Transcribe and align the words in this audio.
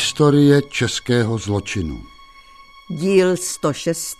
Historie 0.00 0.62
českého 0.62 1.38
zločinu. 1.38 2.02
Díl 2.88 3.36
106. 3.36 4.16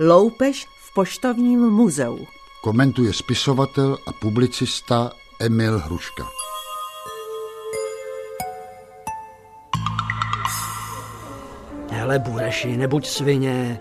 Loupež 0.00 0.66
v 0.80 0.94
poštovním 0.94 1.60
muzeu. 1.60 2.26
Komentuje 2.62 3.12
spisovatel 3.12 3.98
a 4.06 4.12
publicista 4.12 5.12
Emil 5.40 5.78
Hruška. 5.78 6.24
Hele, 11.90 12.18
Bureši, 12.18 12.76
nebuď 12.76 13.06
svině. 13.06 13.80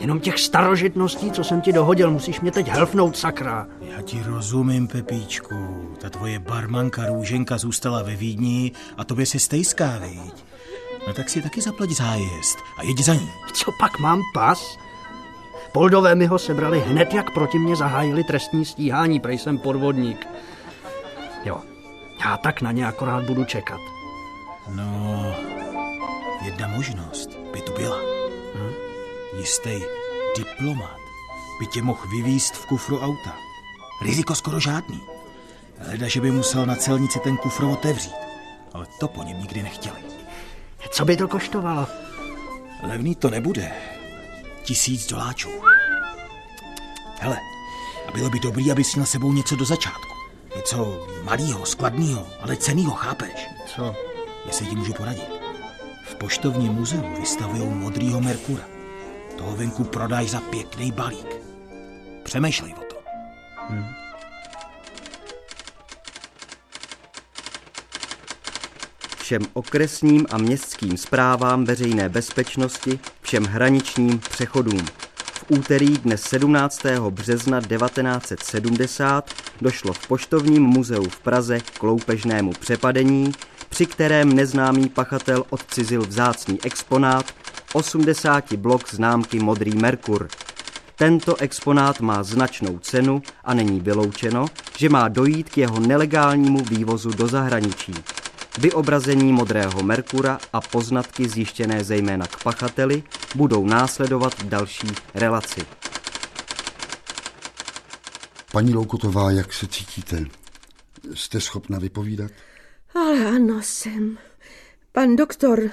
Jenom 0.00 0.20
těch 0.20 0.38
starožitností, 0.40 1.30
co 1.30 1.44
jsem 1.44 1.60
ti 1.60 1.72
dohodil, 1.72 2.10
musíš 2.10 2.40
mě 2.40 2.50
teď 2.50 2.68
helfnout, 2.68 3.16
sakra. 3.16 3.66
Já 3.80 4.02
ti 4.02 4.22
rozumím, 4.26 4.88
Pepíčku. 4.88 5.88
Ta 6.00 6.10
tvoje 6.10 6.38
barmanka 6.38 7.06
Růženka 7.06 7.58
zůstala 7.58 8.02
ve 8.02 8.16
Vídni 8.16 8.72
a 8.96 9.04
tobě 9.04 9.26
si 9.26 9.38
stejská, 9.38 9.98
viď? 9.98 10.44
No 11.06 11.12
tak 11.14 11.28
si 11.28 11.42
taky 11.42 11.60
zaplať 11.60 11.90
zájezd 11.90 12.58
a 12.78 12.82
jeď 12.82 12.98
za 12.98 13.14
ní. 13.14 13.30
Co 13.52 13.72
pak 13.80 13.98
mám 13.98 14.20
pas? 14.34 14.76
Poldové 15.72 16.14
mi 16.14 16.26
ho 16.26 16.38
sebrali 16.38 16.80
hned, 16.80 17.14
jak 17.14 17.30
proti 17.30 17.58
mě 17.58 17.76
zahájili 17.76 18.24
trestní 18.24 18.64
stíhání, 18.64 19.20
prej 19.20 19.38
jsem 19.38 19.58
podvodník. 19.58 20.26
Jo, 21.44 21.60
já 22.24 22.36
tak 22.36 22.62
na 22.62 22.72
ně 22.72 22.86
akorát 22.86 23.24
budu 23.24 23.44
čekat. 23.44 23.80
No, 24.74 25.34
jedna 26.44 26.68
možnost 26.68 27.30
by 27.52 27.60
tu 27.60 27.72
byla. 27.72 27.98
Hm? 28.54 28.72
Jistý 29.38 29.80
diplomat 30.36 31.00
by 31.60 31.66
tě 31.66 31.82
mohl 31.82 32.08
vyvíst 32.08 32.54
v 32.54 32.66
kufru 32.66 33.00
auta. 33.00 33.36
Riziko 34.02 34.34
skoro 34.34 34.60
žádný. 34.60 35.00
Leda, 35.88 36.08
že 36.08 36.20
by 36.20 36.30
musel 36.30 36.66
na 36.66 36.76
celnici 36.76 37.18
ten 37.18 37.36
kufr 37.36 37.64
otevřít. 37.64 38.14
Ale 38.72 38.86
to 39.00 39.08
po 39.08 39.22
něm 39.22 39.40
nikdy 39.40 39.62
nechtěli. 39.62 39.98
Co 40.90 41.04
by 41.04 41.16
to 41.16 41.28
koštovalo? 41.28 41.86
Levný 42.82 43.14
to 43.14 43.30
nebude. 43.30 43.72
Tisíc 44.62 45.06
doláčů. 45.06 45.50
Hele, 47.20 47.38
a 48.08 48.12
bylo 48.12 48.30
by 48.30 48.40
dobrý, 48.40 48.72
aby 48.72 48.82
měl 48.94 49.06
sebou 49.06 49.32
něco 49.32 49.56
do 49.56 49.64
začátku. 49.64 50.14
Něco 50.56 51.06
malého, 51.22 51.66
skladného, 51.66 52.26
ale 52.42 52.56
cenného, 52.56 52.90
chápeš? 52.90 53.48
Co? 53.66 53.94
Jestli 54.46 54.66
ti 54.66 54.76
můžu 54.76 54.92
poradit. 54.92 55.28
V 56.04 56.14
poštovním 56.14 56.72
muzeu 56.72 57.14
vystavují 57.20 57.68
modrýho 57.68 58.20
Merkura. 58.20 58.69
Toho 59.40 59.56
venku 59.56 59.84
prodáš 59.84 60.30
za 60.30 60.40
pěkný 60.40 60.92
balík. 60.92 61.26
Přemýšlej 62.22 62.74
o 62.74 62.84
tom. 62.84 63.02
Hmm. 63.68 63.84
všem 69.30 69.42
okresním 69.52 70.26
a 70.30 70.38
městským 70.38 70.96
zprávám 70.96 71.64
veřejné 71.64 72.08
bezpečnosti, 72.08 72.98
všem 73.22 73.44
hraničním 73.44 74.18
přechodům. 74.18 74.86
V 75.16 75.44
úterý 75.48 75.98
dne 75.98 76.16
17. 76.16 76.82
března 77.10 77.60
1970 77.60 79.30
došlo 79.60 79.92
v 79.92 80.08
Poštovním 80.08 80.62
muzeu 80.62 81.08
v 81.08 81.20
Praze 81.20 81.60
k 81.60 81.82
loupežnému 81.82 82.52
přepadení, 82.52 83.32
při 83.68 83.86
kterém 83.86 84.32
neznámý 84.32 84.88
pachatel 84.88 85.44
odcizil 85.50 86.02
vzácný 86.02 86.58
exponát 86.62 87.24
80 87.72 88.52
blok 88.52 88.94
známky 88.94 89.38
Modrý 89.38 89.76
Merkur. 89.76 90.28
Tento 90.96 91.36
exponát 91.36 92.00
má 92.00 92.22
značnou 92.22 92.78
cenu 92.78 93.22
a 93.44 93.54
není 93.54 93.80
vyloučeno, 93.80 94.46
že 94.78 94.88
má 94.88 95.08
dojít 95.08 95.50
k 95.50 95.58
jeho 95.58 95.80
nelegálnímu 95.80 96.64
vývozu 96.64 97.10
do 97.10 97.28
zahraničí 97.28 97.94
vyobrazení 98.58 99.32
modrého 99.32 99.82
Merkura 99.82 100.38
a 100.52 100.60
poznatky 100.60 101.28
zjištěné 101.28 101.84
zejména 101.84 102.26
k 102.26 102.42
pachateli 102.42 103.02
budou 103.34 103.66
následovat 103.66 104.34
v 104.42 104.48
další 104.48 104.88
relaci. 105.14 105.60
Paní 108.52 108.74
Loukotová, 108.74 109.30
jak 109.30 109.52
se 109.52 109.66
cítíte? 109.66 110.24
Jste 111.14 111.40
schopna 111.40 111.78
vypovídat? 111.78 112.30
Ale 112.94 113.26
ano, 113.26 113.60
jsem. 113.62 114.18
Pan 114.92 115.16
doktor 115.16 115.70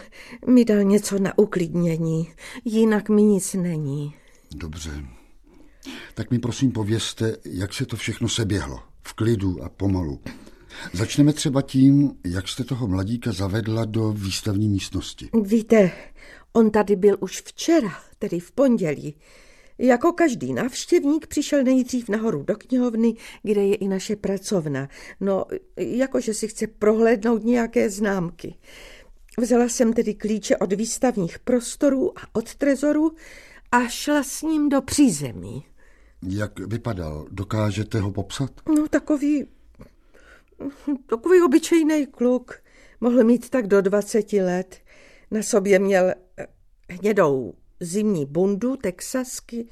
mi 0.48 0.66
dal 0.66 0.84
něco 0.84 1.20
na 1.20 1.38
uklidnění, 1.38 2.32
jinak 2.66 3.10
mi 3.10 3.24
nic 3.24 3.54
není. 3.54 4.14
Dobře. 4.56 4.92
Tak 6.14 6.32
mi 6.32 6.40
prosím 6.40 6.72
povězte, 6.72 7.38
jak 7.46 7.74
se 7.74 7.86
to 7.86 7.96
všechno 7.96 8.30
seběhlo. 8.30 8.80
V 9.02 9.14
klidu 9.14 9.64
a 9.64 9.70
pomalu. 9.70 10.20
Začneme 10.94 11.34
třeba 11.34 11.62
tím, 11.62 12.12
jak 12.26 12.48
jste 12.48 12.64
toho 12.64 12.88
mladíka 12.88 13.32
zavedla 13.32 13.86
do 13.86 14.12
výstavní 14.12 14.70
místnosti. 14.70 15.30
Víte, 15.44 15.92
on 16.54 16.72
tady 16.72 16.96
byl 16.96 17.18
už 17.20 17.42
včera, 17.42 17.94
tedy 18.20 18.40
v 18.40 18.52
pondělí. 18.52 19.16
Jako 19.78 20.12
každý 20.14 20.54
návštěvník 20.54 21.28
přišel 21.28 21.64
nejdřív 21.64 22.10
nahoru 22.10 22.44
do 22.44 22.56
knihovny, 22.56 23.14
kde 23.44 23.66
je 23.66 23.76
i 23.76 23.88
naše 23.88 24.16
pracovna. 24.16 24.90
No, 25.20 25.46
jakože 25.78 26.34
si 26.34 26.48
chce 26.48 26.68
prohlédnout 26.68 27.44
nějaké 27.44 27.90
známky. 27.90 28.56
Vzala 29.42 29.70
jsem 29.70 29.94
tedy 29.94 30.14
klíče 30.14 30.58
od 30.58 30.74
výstavních 30.74 31.40
prostorů 31.40 32.20
a 32.20 32.22
od 32.34 32.56
trezoru 32.56 33.12
a 33.72 33.88
šla 33.88 34.24
s 34.24 34.42
ním 34.42 34.70
do 34.70 34.82
přízemí. 34.82 35.66
Jak 36.28 36.60
vypadal? 36.60 37.28
Dokážete 37.32 38.00
ho 38.00 38.12
popsat? 38.12 38.52
No, 38.76 38.88
takový 38.88 39.46
Takový 41.06 41.42
obyčejný 41.42 42.08
kluk. 42.08 42.62
Mohl 43.02 43.24
mít 43.24 43.50
tak 43.50 43.68
do 43.68 43.82
20 43.82 44.34
let. 44.34 44.78
Na 45.32 45.44
sobě 45.44 45.80
měl 45.80 46.14
eh, 46.38 46.48
hnědou 46.90 47.54
zimní 47.80 48.26
bundu, 48.26 48.76
texasky, 48.76 49.68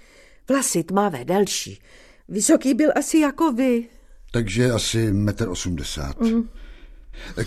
vlasy 0.49 0.83
tmavé, 0.83 1.25
delší. 1.25 1.79
Vysoký 2.27 2.73
byl 2.73 2.91
asi 2.95 3.19
jako 3.19 3.51
vy. 3.51 3.89
Takže 4.31 4.71
asi 4.71 5.11
metr 5.11 5.49
osmdesát. 5.49 6.21
Mm. 6.21 6.49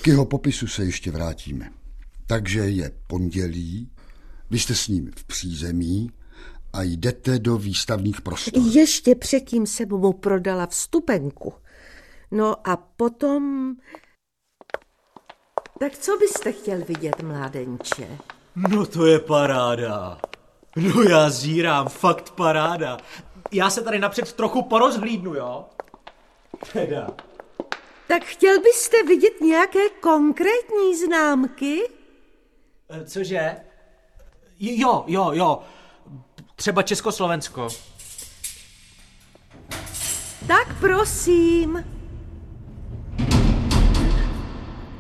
K 0.03 0.07
jeho 0.07 0.27
popisu 0.27 0.67
se 0.67 0.85
ještě 0.85 1.11
vrátíme. 1.11 1.71
Takže 2.29 2.61
je 2.61 2.91
pondělí, 3.07 3.91
vy 4.51 4.59
jste 4.59 4.75
s 4.75 4.89
ním 4.89 5.13
v 5.17 5.25
přízemí 5.25 6.11
a 6.73 6.83
jdete 6.83 7.39
do 7.39 7.57
výstavních 7.57 8.21
prostor. 8.21 8.63
Ještě 8.71 9.15
předtím 9.15 9.67
jsem 9.67 9.89
mu 9.89 10.13
prodala 10.13 10.67
vstupenku. 10.67 11.55
No 12.31 12.69
a 12.69 12.77
potom... 12.77 13.75
Tak 15.81 15.99
co 15.99 16.17
byste 16.17 16.53
chtěl 16.53 16.85
vidět, 16.85 17.23
mládenče? 17.23 18.19
No 18.57 18.87
to 18.87 19.07
je 19.07 19.19
paráda. 19.19 20.21
No 20.77 21.03
já 21.03 21.31
zírám, 21.31 21.89
fakt 21.89 22.31
paráda. 22.31 22.99
Já 23.53 23.71
se 23.71 23.83
tady 23.83 23.99
napřed 23.99 24.33
trochu 24.33 24.63
porozhlídnu, 24.63 25.35
jo? 25.35 25.65
Teda. 26.73 27.11
Tak 28.09 28.25
chtěl 28.25 28.61
byste 28.61 28.97
vidět 29.03 29.41
nějaké 29.41 29.89
konkrétní 30.01 30.97
známky? 31.07 31.98
E, 32.91 33.05
cože? 33.05 33.57
Jo, 34.59 35.05
jo, 35.07 35.33
jo. 35.33 35.63
Třeba 36.57 36.83
Československo. 36.83 37.69
Tak 40.47 40.81
prosím. 40.81 41.85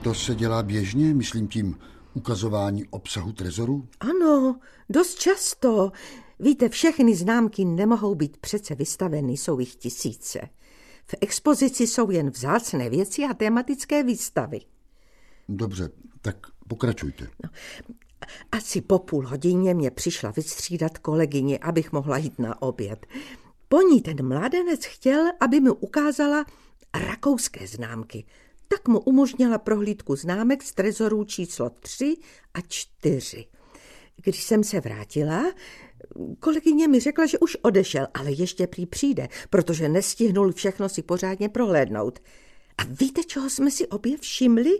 To 0.02 0.14
se 0.14 0.34
dělá 0.34 0.62
běžně, 0.62 1.14
myslím 1.14 1.48
tím 1.48 1.78
ukazování 2.14 2.84
obsahu 2.88 3.32
trezoru? 3.32 3.88
Ano, 4.00 4.60
dost 4.88 5.14
často. 5.18 5.92
Víte, 6.40 6.68
všechny 6.68 7.16
známky 7.16 7.64
nemohou 7.64 8.14
být 8.14 8.36
přece 8.36 8.74
vystaveny, 8.74 9.32
jsou 9.32 9.58
jich 9.58 9.74
tisíce. 9.74 10.40
V 11.04 11.14
expozici 11.20 11.86
jsou 11.86 12.10
jen 12.10 12.30
vzácné 12.30 12.90
věci 12.90 13.24
a 13.24 13.34
tematické 13.34 14.02
výstavy. 14.02 14.60
Dobře, 15.48 15.90
tak 16.22 16.36
pokračujte. 16.68 17.28
No, 17.44 17.50
asi 18.52 18.80
po 18.80 18.98
půl 18.98 19.26
hodině 19.26 19.74
mě 19.74 19.90
přišla 19.90 20.30
vystřídat 20.30 20.98
kolegyně, 20.98 21.58
abych 21.58 21.92
mohla 21.92 22.18
jít 22.18 22.38
na 22.38 22.62
oběd. 22.62 23.06
Po 23.68 23.82
ní 23.82 24.02
ten 24.02 24.28
mládenec 24.28 24.84
chtěl, 24.84 25.26
aby 25.40 25.60
mi 25.60 25.70
ukázala 25.70 26.44
rakouské 26.94 27.66
známky, 27.66 28.24
tak 28.68 28.88
mu 28.88 29.00
umožnila 29.00 29.58
prohlídku 29.58 30.16
známek 30.16 30.62
z 30.62 30.74
trezorů 30.74 31.24
číslo 31.24 31.70
3 31.70 32.16
a 32.54 32.60
4. 32.68 33.46
Když 34.16 34.42
jsem 34.42 34.64
se 34.64 34.80
vrátila, 34.80 35.44
kolegyně 36.40 36.88
mi 36.88 37.00
řekla, 37.00 37.26
že 37.26 37.38
už 37.38 37.56
odešel, 37.62 38.06
ale 38.14 38.32
ještě 38.32 38.66
prý 38.66 38.86
přijde, 38.86 39.28
protože 39.50 39.88
nestihnul 39.88 40.52
všechno 40.52 40.88
si 40.88 41.02
pořádně 41.02 41.48
prohlédnout. 41.48 42.18
A 42.78 42.84
víte, 42.84 43.24
čeho 43.24 43.50
jsme 43.50 43.70
si 43.70 43.86
obě 43.86 44.18
všimli? 44.18 44.70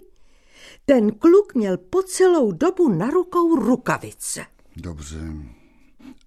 Ten 0.84 1.10
kluk 1.10 1.54
měl 1.54 1.76
po 1.76 2.02
celou 2.02 2.52
dobu 2.52 2.88
na 2.88 3.10
rukou 3.10 3.56
rukavice. 3.56 4.46
Dobře. 4.76 5.18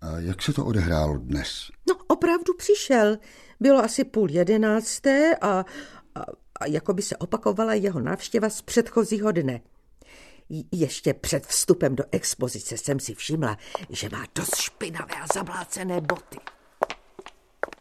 A 0.02 0.20
jak 0.20 0.42
se 0.42 0.54
to 0.54 0.66
odehrálo 0.66 1.18
dnes? 1.18 1.72
No, 1.90 1.96
opravdu 2.08 2.54
přišel. 2.54 3.18
Bylo 3.60 3.80
asi 3.84 4.04
půl 4.04 4.30
jedenácté 4.30 5.36
a, 5.42 5.50
a, 5.50 5.66
a 6.60 6.66
jako 6.66 6.94
by 6.94 7.02
se 7.02 7.18
opakovala 7.18 7.74
jeho 7.74 8.00
návštěva 8.00 8.50
z 8.50 8.62
předchozího 8.62 9.32
dne. 9.32 9.62
Ještě 10.72 11.14
před 11.14 11.48
vstupem 11.48 11.96
do 11.96 12.04
expozice 12.12 12.78
jsem 12.78 13.00
si 13.00 13.16
všimla, 13.16 13.58
že 13.90 14.10
má 14.10 14.26
dost 14.36 14.56
špinavé 14.56 15.14
a 15.16 15.26
zablácené 15.34 16.02
boty. 16.02 16.38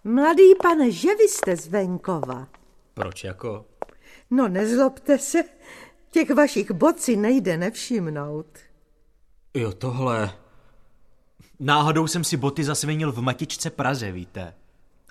Mladý 0.05 0.55
pane, 0.63 0.91
že 0.91 1.09
vy 1.15 1.29
jste 1.29 1.57
z 1.57 1.67
venkova? 1.67 2.49
Proč 2.95 3.25
jako? 3.25 3.65
No 4.31 4.49
nezlobte 4.49 5.19
se, 5.19 5.45
těch 6.11 6.31
vašich 6.31 6.73
si 6.97 7.17
nejde 7.17 7.57
nevšimnout. 7.57 8.47
Jo, 9.55 9.73
tohle. 9.73 10.33
Náhodou 11.61 12.07
jsem 12.07 12.25
si 12.25 12.37
boty 12.37 12.65
zasvinil 12.65 13.13
v 13.13 13.21
Matičce 13.21 13.71
Praze, 13.71 14.13
víte. 14.13 14.55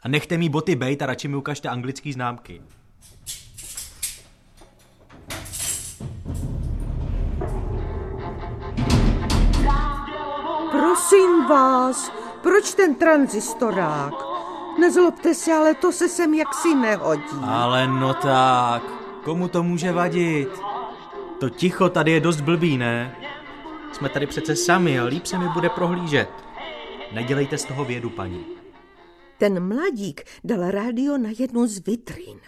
A 0.04 0.07
nechte 0.07 0.38
mi 0.38 0.50
boty 0.50 0.75
bejt 0.75 1.01
a 1.01 1.06
radši 1.06 1.28
mi 1.28 1.36
ukažte 1.36 1.69
anglický 1.69 2.13
známky. 2.13 2.62
Prosím 10.72 11.46
vás, 11.50 12.12
proč 12.44 12.74
ten 12.74 12.96
tranzistorák? 12.96 14.13
Nezlobte 14.80 15.36
se, 15.36 15.54
ale 15.54 15.75
to 15.75 15.92
se 15.92 16.10
sem 16.10 16.34
jaksi 16.34 16.75
nehodí. 16.75 17.40
Ale 17.44 17.88
no 17.88 18.13
tak, 18.13 18.84
komu 19.24 19.48
to 19.48 19.63
může 19.63 19.92
vadit? 19.92 20.50
To 21.39 21.50
ticho 21.50 21.89
tady 21.89 22.12
je 22.12 22.19
dost 22.19 22.41
blbý, 22.41 22.77
ne? 22.77 23.15
Jsme 23.94 24.09
tady 24.09 24.27
přece 24.27 24.56
sami 24.56 25.00
a 25.00 25.03
líp 25.03 25.25
se 25.25 25.38
mi 25.38 25.50
bude 25.50 25.69
prohlížet. 25.69 26.30
Nedělejte 27.13 27.57
z 27.57 27.65
toho 27.65 27.86
vědu, 27.86 28.09
paní. 28.09 28.45
Ten 29.38 29.68
mladík 29.68 30.24
dal 30.44 30.71
rádio 30.71 31.18
na 31.18 31.30
jednu 31.39 31.68
z 31.68 31.86
vitrín. 31.86 32.39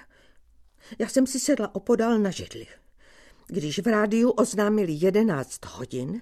Já 1.00 1.08
jsem 1.08 1.28
si 1.28 1.40
sedla 1.40 1.76
opodál 1.76 2.20
na 2.20 2.30
židli. 2.32 2.68
Když 3.48 3.80
v 3.80 3.88
rádiu 3.88 4.30
oznámili 4.30 4.94
11 4.96 5.66
hodin, 5.66 6.22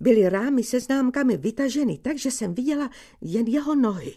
byly 0.00 0.28
rámy 0.28 0.62
se 0.62 0.80
známkami 0.80 1.36
vytaženy 1.36 1.98
tak, 1.98 2.18
že 2.18 2.30
jsem 2.30 2.54
viděla 2.54 2.90
jen 3.20 3.46
jeho 3.46 3.74
nohy. 3.74 4.16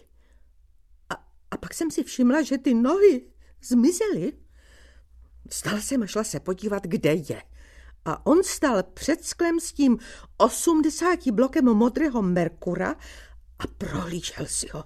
A, 1.10 1.14
a 1.50 1.56
pak 1.56 1.74
jsem 1.74 1.90
si 1.90 2.04
všimla, 2.04 2.42
že 2.42 2.58
ty 2.58 2.74
nohy 2.74 3.22
zmizely. 3.62 4.32
Vstala 5.48 5.80
jsem 5.80 6.02
a 6.02 6.06
šla 6.06 6.24
se 6.24 6.40
podívat, 6.40 6.82
kde 6.86 7.14
je. 7.14 7.42
A 8.04 8.26
on 8.26 8.44
stál 8.44 8.82
před 8.82 9.24
sklem 9.24 9.60
s 9.60 9.72
tím 9.72 9.98
80 10.36 11.30
blokem 11.30 11.64
modrého 11.64 12.22
Merkura 12.22 12.94
a 13.58 13.66
prohlížel 13.78 14.46
si 14.46 14.68
ho. 14.72 14.84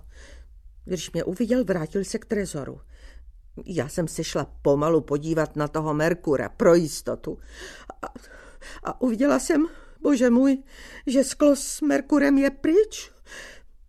Když 0.84 1.12
mě 1.12 1.24
uviděl, 1.24 1.64
vrátil 1.64 2.04
se 2.04 2.18
k 2.18 2.24
trezoru. 2.24 2.80
Já 3.64 3.88
jsem 3.88 4.08
se 4.08 4.24
šla 4.24 4.46
pomalu 4.62 5.00
podívat 5.00 5.56
na 5.56 5.68
toho 5.68 5.94
Merkura 5.94 6.48
pro 6.48 6.74
jistotu. 6.74 7.38
A, 8.02 8.06
a 8.84 9.00
uviděla 9.00 9.38
jsem, 9.38 9.66
bože 10.00 10.30
můj, 10.30 10.62
že 11.06 11.24
sklo 11.24 11.56
s 11.56 11.80
Merkurem 11.80 12.38
je 12.38 12.50
pryč. 12.50 13.10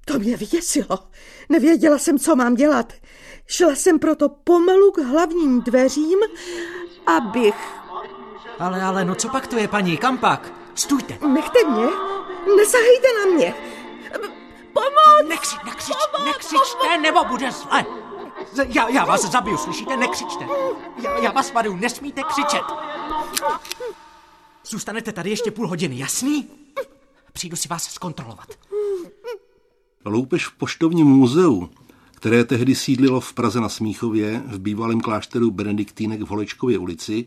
To 0.05 0.19
mě 0.19 0.37
vyděsilo. 0.37 1.09
Nevěděla 1.49 1.97
jsem, 1.97 2.19
co 2.19 2.35
mám 2.35 2.55
dělat. 2.55 2.93
Šla 3.45 3.75
jsem 3.75 3.99
proto 3.99 4.29
pomalu 4.29 4.91
k 4.91 4.97
hlavním 4.97 5.61
dveřím, 5.61 6.19
abych... 7.05 7.76
Ale, 8.59 8.83
ale, 8.83 9.05
no 9.05 9.15
co 9.15 9.29
pak 9.29 9.47
to 9.47 9.57
je, 9.57 9.67
paní, 9.67 9.97
kam 9.97 10.17
pak? 10.17 10.53
Stůjte. 10.75 11.17
Nechte 11.27 11.59
mě, 11.69 11.87
nesahejte 12.57 13.07
na 13.19 13.35
mě. 13.35 13.53
Pomoc! 14.73 15.29
Nekři, 15.29 15.55
nekřič, 15.65 15.95
nekřičte, 16.25 16.97
nebo 17.01 17.23
bude 17.25 17.51
zle. 17.51 17.85
Já, 18.67 18.89
já 18.89 19.05
vás 19.05 19.31
zabiju, 19.31 19.57
slyšíte? 19.57 19.97
Nekřičte. 19.97 20.47
Já, 21.03 21.17
já 21.17 21.31
vás 21.31 21.53
varuju, 21.53 21.75
nesmíte 21.75 22.21
křičet. 22.23 22.63
Zůstanete 24.65 25.11
tady 25.11 25.29
ještě 25.29 25.51
půl 25.51 25.67
hodiny, 25.67 25.99
jasný? 25.99 26.47
Přijdu 27.33 27.55
si 27.55 27.67
vás 27.67 27.83
zkontrolovat. 27.83 28.47
Loupež 30.05 30.47
v 30.47 30.57
poštovním 30.57 31.07
muzeu, 31.07 31.69
které 32.15 32.43
tehdy 32.43 32.75
sídlilo 32.75 33.19
v 33.19 33.33
Praze 33.33 33.61
na 33.61 33.69
Smíchově, 33.69 34.43
v 34.45 34.59
bývalém 34.59 35.01
klášteru 35.01 35.51
Benediktínek 35.51 36.21
v 36.21 36.27
Holečkově 36.27 36.77
ulici, 36.77 37.25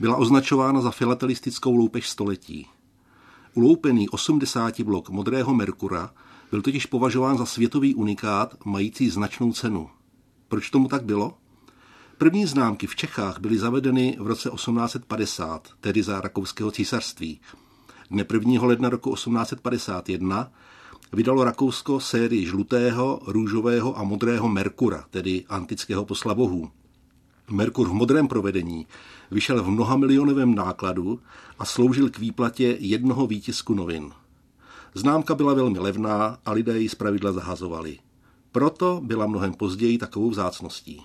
byla 0.00 0.16
označována 0.16 0.80
za 0.80 0.90
filatelistickou 0.90 1.76
loupež 1.76 2.08
století. 2.08 2.66
Uloupený 3.54 4.08
80 4.08 4.80
blok 4.80 5.08
modrého 5.08 5.54
Merkura 5.54 6.10
byl 6.50 6.62
totiž 6.62 6.86
považován 6.86 7.38
za 7.38 7.46
světový 7.46 7.94
unikát 7.94 8.54
mající 8.64 9.10
značnou 9.10 9.52
cenu. 9.52 9.90
Proč 10.48 10.70
tomu 10.70 10.88
tak 10.88 11.04
bylo? 11.04 11.34
První 12.18 12.46
známky 12.46 12.86
v 12.86 12.96
Čechách 12.96 13.38
byly 13.40 13.58
zavedeny 13.58 14.16
v 14.20 14.26
roce 14.26 14.50
1850, 14.50 15.68
tedy 15.80 16.02
za 16.02 16.20
rakouského 16.20 16.70
císařství. 16.70 17.40
Dne 18.10 18.24
1. 18.32 18.66
ledna 18.66 18.88
roku 18.88 19.14
1851 19.14 20.52
vydalo 21.12 21.44
Rakousko 21.44 22.00
sérii 22.00 22.46
žlutého, 22.46 23.20
růžového 23.26 23.98
a 23.98 24.02
modrého 24.02 24.48
Merkura, 24.48 25.04
tedy 25.10 25.44
antického 25.48 26.04
posla 26.04 26.34
bohů. 26.34 26.70
Merkur 27.50 27.88
v 27.88 27.92
modrém 27.92 28.28
provedení 28.28 28.86
vyšel 29.30 29.62
v 29.62 29.70
mnoha 29.70 29.96
milionovém 29.96 30.54
nákladu 30.54 31.20
a 31.58 31.64
sloužil 31.64 32.10
k 32.10 32.18
výplatě 32.18 32.76
jednoho 32.80 33.26
výtisku 33.26 33.74
novin. 33.74 34.10
Známka 34.94 35.34
byla 35.34 35.54
velmi 35.54 35.78
levná 35.78 36.38
a 36.44 36.52
lidé 36.52 36.78
ji 36.78 36.88
zpravidla 36.88 37.32
zahazovali. 37.32 37.98
Proto 38.52 39.00
byla 39.04 39.26
mnohem 39.26 39.54
později 39.54 39.98
takovou 39.98 40.30
vzácností. 40.30 41.02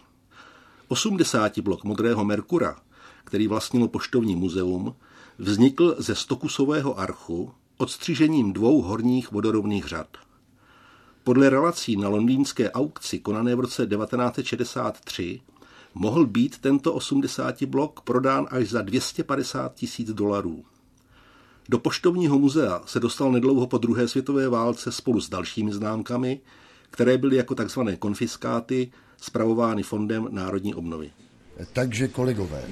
80 0.87 1.59
blok 1.59 1.83
modrého 1.83 2.25
Merkura, 2.25 2.75
který 3.23 3.47
vlastnilo 3.47 3.87
poštovní 3.87 4.35
muzeum, 4.35 4.95
vznikl 5.37 5.95
ze 5.97 6.15
stokusového 6.15 6.99
archu 6.99 7.51
odstřižením 7.77 8.53
dvou 8.53 8.81
horních 8.81 9.31
vodorovných 9.31 9.85
řad. 9.85 10.07
Podle 11.23 11.49
relací 11.49 11.97
na 11.97 12.09
londýnské 12.09 12.71
aukci 12.71 13.19
konané 13.19 13.55
v 13.55 13.59
roce 13.59 13.87
1963 13.87 15.41
mohl 15.93 16.25
být 16.25 16.57
tento 16.57 16.93
80 16.93 17.63
blok 17.63 18.01
prodán 18.01 18.47
až 18.51 18.69
za 18.69 18.81
250 18.81 19.73
tisíc 19.73 20.13
dolarů. 20.13 20.63
Do 21.69 21.79
poštovního 21.79 22.39
muzea 22.39 22.81
se 22.85 22.99
dostal 22.99 23.31
nedlouho 23.31 23.67
po 23.67 23.77
druhé 23.77 24.07
světové 24.07 24.49
válce 24.49 24.91
spolu 24.91 25.21
s 25.21 25.29
dalšími 25.29 25.73
známkami, 25.73 26.39
které 26.89 27.17
byly 27.17 27.35
jako 27.35 27.55
tzv. 27.55 27.79
konfiskáty 27.99 28.91
spravovány 29.17 29.83
Fondem 29.83 30.27
národní 30.31 30.75
obnovy. 30.75 31.11
Takže 31.73 32.07
kolegové, 32.07 32.63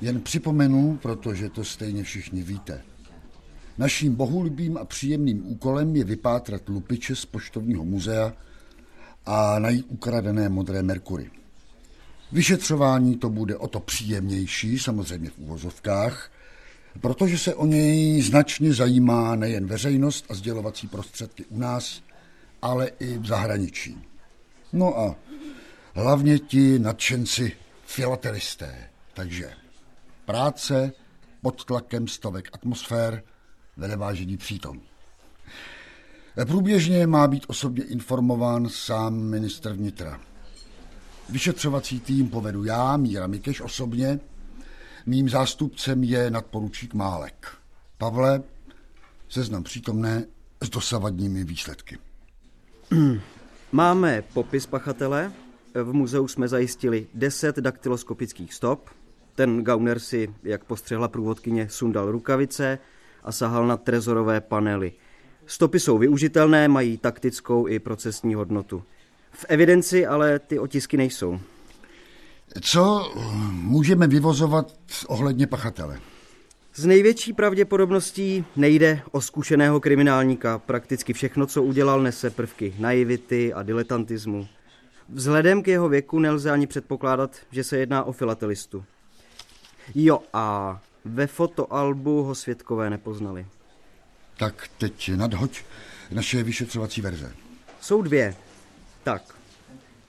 jen 0.00 0.20
připomenu, 0.20 0.98
protože 1.02 1.48
to 1.48 1.64
stejně 1.64 2.04
všichni 2.04 2.42
víte. 2.42 2.82
Naším 3.78 4.14
bohulibým 4.14 4.76
a 4.76 4.84
příjemným 4.84 5.46
úkolem 5.46 5.96
je 5.96 6.04
vypátrat 6.04 6.68
lupiče 6.68 7.16
z 7.16 7.26
poštovního 7.26 7.84
muzea 7.84 8.32
a 9.26 9.58
najít 9.58 9.86
ukradené 9.88 10.48
modré 10.48 10.82
Merkury. 10.82 11.30
Vyšetřování 12.34 13.16
to 13.16 13.30
bude 13.30 13.56
o 13.56 13.68
to 13.68 13.80
příjemnější, 13.80 14.78
samozřejmě 14.78 15.30
v 15.30 15.38
úvozovkách, 15.38 16.30
protože 17.00 17.38
se 17.38 17.54
o 17.54 17.66
něj 17.66 18.22
značně 18.22 18.72
zajímá 18.72 19.36
nejen 19.36 19.66
veřejnost 19.66 20.24
a 20.28 20.34
sdělovací 20.34 20.86
prostředky 20.86 21.44
u 21.44 21.58
nás, 21.58 22.02
ale 22.62 22.90
i 22.98 23.18
v 23.18 23.26
zahraničí. 23.26 23.98
No 24.72 24.98
a 24.98 25.16
hlavně 25.94 26.38
ti 26.38 26.78
nadšenci 26.78 27.52
filatelisté. 27.86 28.88
Takže 29.14 29.52
práce 30.24 30.92
pod 31.42 31.64
tlakem 31.64 32.08
stovek 32.08 32.48
atmosfér, 32.52 33.22
velevážení 33.76 34.36
přítom. 34.36 34.80
Průběžně 36.46 37.06
má 37.06 37.26
být 37.26 37.44
osobně 37.48 37.84
informován 37.84 38.68
sám 38.68 39.14
ministr 39.14 39.72
vnitra. 39.72 40.20
Vyšetřovací 41.28 42.00
tým 42.00 42.28
povedu 42.28 42.64
já, 42.64 42.96
Míra 42.96 43.26
Mikeš 43.26 43.60
osobně. 43.60 44.20
Mým 45.06 45.28
zástupcem 45.28 46.04
je 46.04 46.30
nadporučík 46.30 46.94
Málek. 46.94 47.48
Pavle, 47.98 48.42
seznam 49.28 49.62
přítomné 49.62 50.24
s 50.60 50.68
dosavadními 50.70 51.44
výsledky. 51.44 51.98
Máme 53.72 54.22
popis 54.22 54.66
pachatele. 54.66 55.32
V 55.74 55.92
muzeu 55.92 56.28
jsme 56.28 56.48
zajistili 56.48 57.06
10 57.14 57.56
daktyloskopických 57.56 58.54
stop. 58.54 58.90
Ten 59.34 59.64
gauner 59.64 59.98
si, 59.98 60.34
jak 60.42 60.64
postřehla 60.64 61.08
průvodkyně, 61.08 61.68
sundal 61.70 62.12
rukavice 62.12 62.78
a 63.22 63.32
sahal 63.32 63.66
na 63.66 63.76
trezorové 63.76 64.40
panely. 64.40 64.92
Stopy 65.46 65.80
jsou 65.80 65.98
využitelné, 65.98 66.68
mají 66.68 66.98
taktickou 66.98 67.68
i 67.68 67.78
procesní 67.78 68.34
hodnotu. 68.34 68.82
V 69.34 69.44
evidenci 69.48 70.06
ale 70.06 70.38
ty 70.38 70.58
otisky 70.58 70.96
nejsou. 70.96 71.40
Co 72.60 73.12
můžeme 73.50 74.06
vyvozovat 74.06 74.72
ohledně 75.06 75.46
pachatele? 75.46 76.00
Z 76.74 76.86
největší 76.86 77.32
pravděpodobností 77.32 78.44
nejde 78.56 79.00
o 79.10 79.20
zkušeného 79.20 79.80
kriminálníka. 79.80 80.58
Prakticky 80.58 81.12
všechno, 81.12 81.46
co 81.46 81.62
udělal, 81.62 82.02
nese 82.02 82.30
prvky 82.30 82.74
naivity 82.78 83.52
a 83.52 83.62
diletantismu. 83.62 84.48
Vzhledem 85.08 85.62
k 85.62 85.68
jeho 85.68 85.88
věku 85.88 86.18
nelze 86.18 86.50
ani 86.50 86.66
předpokládat, 86.66 87.36
že 87.50 87.64
se 87.64 87.78
jedná 87.78 88.04
o 88.04 88.12
filatelistu. 88.12 88.84
Jo, 89.94 90.18
a 90.32 90.80
Ve 91.04 91.26
fotoalbu 91.26 92.22
ho 92.22 92.34
svědkové 92.34 92.90
nepoznali. 92.90 93.46
Tak 94.36 94.68
teď 94.78 95.10
nadhoď 95.16 95.62
naše 96.10 96.42
vyšetřovací 96.42 97.00
verze. 97.00 97.32
Jsou 97.80 98.02
dvě. 98.02 98.34
Tak, 99.04 99.22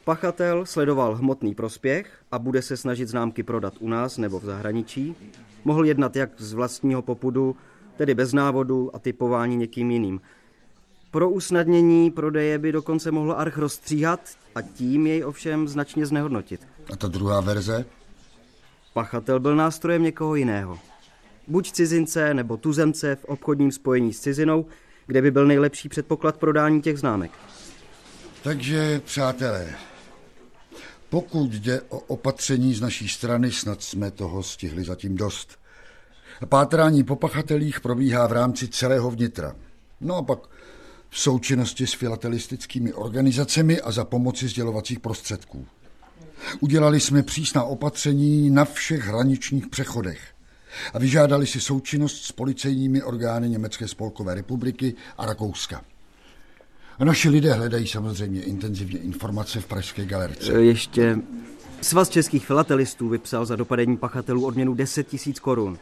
pachatel 0.03 0.65
sledoval 0.65 1.15
hmotný 1.15 1.55
prospěch 1.55 2.19
a 2.31 2.39
bude 2.39 2.61
se 2.61 2.77
snažit 2.77 3.07
známky 3.07 3.43
prodat 3.43 3.73
u 3.79 3.89
nás 3.89 4.17
nebo 4.17 4.39
v 4.39 4.45
zahraničí. 4.45 5.15
Mohl 5.65 5.85
jednat 5.85 6.15
jak 6.15 6.29
z 6.37 6.53
vlastního 6.53 7.01
popudu, 7.01 7.55
tedy 7.97 8.13
bez 8.13 8.33
návodu 8.33 8.95
a 8.95 8.99
typování 8.99 9.57
někým 9.57 9.91
jiným. 9.91 10.21
Pro 11.11 11.29
usnadnění 11.29 12.11
prodeje 12.11 12.57
by 12.57 12.71
dokonce 12.71 13.11
mohl 13.11 13.33
arch 13.37 13.57
rozstříhat 13.57 14.19
a 14.55 14.61
tím 14.61 15.07
jej 15.07 15.25
ovšem 15.25 15.67
značně 15.67 16.05
znehodnotit. 16.05 16.67
A 16.93 16.95
ta 16.95 17.07
druhá 17.07 17.41
verze? 17.41 17.85
Pachatel 18.93 19.39
byl 19.39 19.55
nástrojem 19.55 20.03
někoho 20.03 20.35
jiného. 20.35 20.79
Buď 21.47 21.71
cizince 21.71 22.33
nebo 22.33 22.57
tuzemce 22.57 23.15
v 23.15 23.25
obchodním 23.25 23.71
spojení 23.71 24.13
s 24.13 24.19
cizinou, 24.19 24.65
kde 25.07 25.21
by 25.21 25.31
byl 25.31 25.47
nejlepší 25.47 25.89
předpoklad 25.89 26.37
prodání 26.37 26.81
těch 26.81 26.99
známek. 26.99 27.31
Takže, 28.45 29.01
přátelé, 29.05 29.75
pokud 31.09 31.53
jde 31.53 31.81
o 31.81 31.99
opatření 31.99 32.73
z 32.73 32.81
naší 32.81 33.07
strany, 33.07 33.51
snad 33.51 33.83
jsme 33.83 34.11
toho 34.11 34.43
stihli 34.43 34.83
zatím 34.83 35.15
dost. 35.15 35.59
Pátrání 36.49 37.03
po 37.03 37.15
pachatelích 37.15 37.79
probíhá 37.79 38.27
v 38.27 38.31
rámci 38.31 38.67
celého 38.67 39.11
vnitra. 39.11 39.55
No 40.01 40.15
a 40.15 40.23
pak 40.23 40.39
v 41.09 41.19
součinnosti 41.19 41.87
s 41.87 41.93
filatelistickými 41.93 42.93
organizacemi 42.93 43.81
a 43.81 43.91
za 43.91 44.05
pomoci 44.05 44.47
sdělovacích 44.47 44.99
prostředků. 44.99 45.67
Udělali 46.59 46.99
jsme 46.99 47.23
přísná 47.23 47.63
opatření 47.63 48.49
na 48.49 48.65
všech 48.65 49.01
hraničních 49.01 49.67
přechodech 49.67 50.21
a 50.93 50.99
vyžádali 50.99 51.47
si 51.47 51.61
součinnost 51.61 52.23
s 52.23 52.31
policejními 52.31 53.03
orgány 53.03 53.49
Německé 53.49 53.87
spolkové 53.87 54.35
republiky 54.35 54.95
a 55.17 55.25
Rakouska. 55.25 55.81
Naši 57.03 57.29
lidé 57.29 57.53
hledají 57.53 57.87
samozřejmě 57.87 58.41
intenzivně 58.41 58.99
informace 58.99 59.61
v 59.61 59.65
Pražské 59.65 60.05
galerce. 60.05 60.53
E, 60.53 60.61
ještě 60.61 61.17
Svaz 61.81 62.09
českých 62.09 62.45
filatelistů 62.45 63.09
vypsal 63.09 63.45
za 63.45 63.55
dopadení 63.55 63.97
pachatelů 63.97 64.45
odměnu 64.45 64.73
10 64.73 65.07
tisíc 65.07 65.39
korun. 65.39 65.77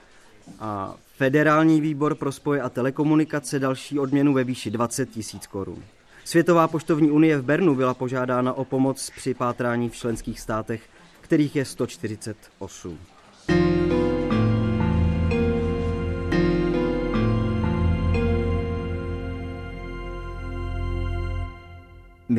A 0.60 0.96
Federální 1.18 1.82
výbor 1.82 2.16
pro 2.16 2.32
spoje 2.32 2.62
a 2.62 2.70
telekomunikace 2.70 3.60
další 3.60 4.00
odměnu 4.00 4.34
ve 4.34 4.44
výši 4.44 4.72
20 4.72 5.10
tisíc 5.10 5.48
korun. 5.48 5.84
Světová 6.26 6.68
poštovní 6.68 7.12
unie 7.12 7.38
v 7.38 7.44
Bernu 7.44 7.76
byla 7.76 7.94
požádána 7.94 8.54
o 8.54 8.66
pomoc 8.66 9.12
při 9.16 9.34
pátrání 9.34 9.90
v 9.90 9.96
členských 9.96 10.40
státech, 10.40 10.82
kterých 11.22 11.56
je 11.56 11.66
148. 11.66 12.98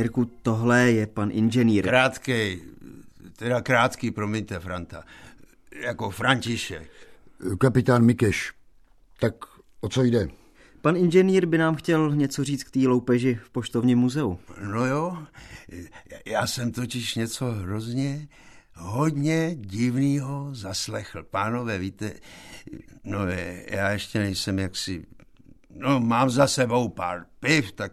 Mirku, 0.05 0.25
tohle 0.25 0.93
je 0.93 1.07
pan 1.07 1.31
inženýr. 1.33 1.85
Krátkej, 1.85 2.61
teda 3.37 3.61
krátký, 3.61 4.11
promiňte, 4.11 4.61
Franta. 4.61 5.05
Jako 5.81 6.11
František. 6.11 6.91
Kapitán 7.61 8.05
Mikeš, 8.05 8.53
tak 9.21 9.35
o 9.81 9.89
co 9.89 10.03
jde? 10.03 10.29
Pan 10.81 10.97
inženýr 10.97 11.47
by 11.47 11.59
nám 11.59 11.75
chtěl 11.75 12.15
něco 12.15 12.45
říct 12.45 12.65
k 12.65 12.71
té 12.71 12.89
loupeži 12.89 13.35
v 13.45 13.51
poštovním 13.51 13.99
muzeu. 13.99 14.39
No 14.63 14.87
jo, 14.87 15.19
já 16.27 16.47
jsem 16.47 16.73
totiž 16.73 17.15
něco 17.15 17.51
hrozně, 17.51 18.29
hodně 18.75 19.55
divného 19.55 20.49
zaslechl. 20.53 21.23
Pánové, 21.23 21.79
víte, 21.79 22.13
no 23.05 23.19
já 23.71 23.91
ještě 23.91 24.19
nejsem 24.19 24.59
jaksi, 24.59 25.07
no 25.71 26.01
mám 26.01 26.31
za 26.31 26.47
sebou 26.47 26.89
pár 26.89 27.27
piv, 27.41 27.73
tak, 27.73 27.93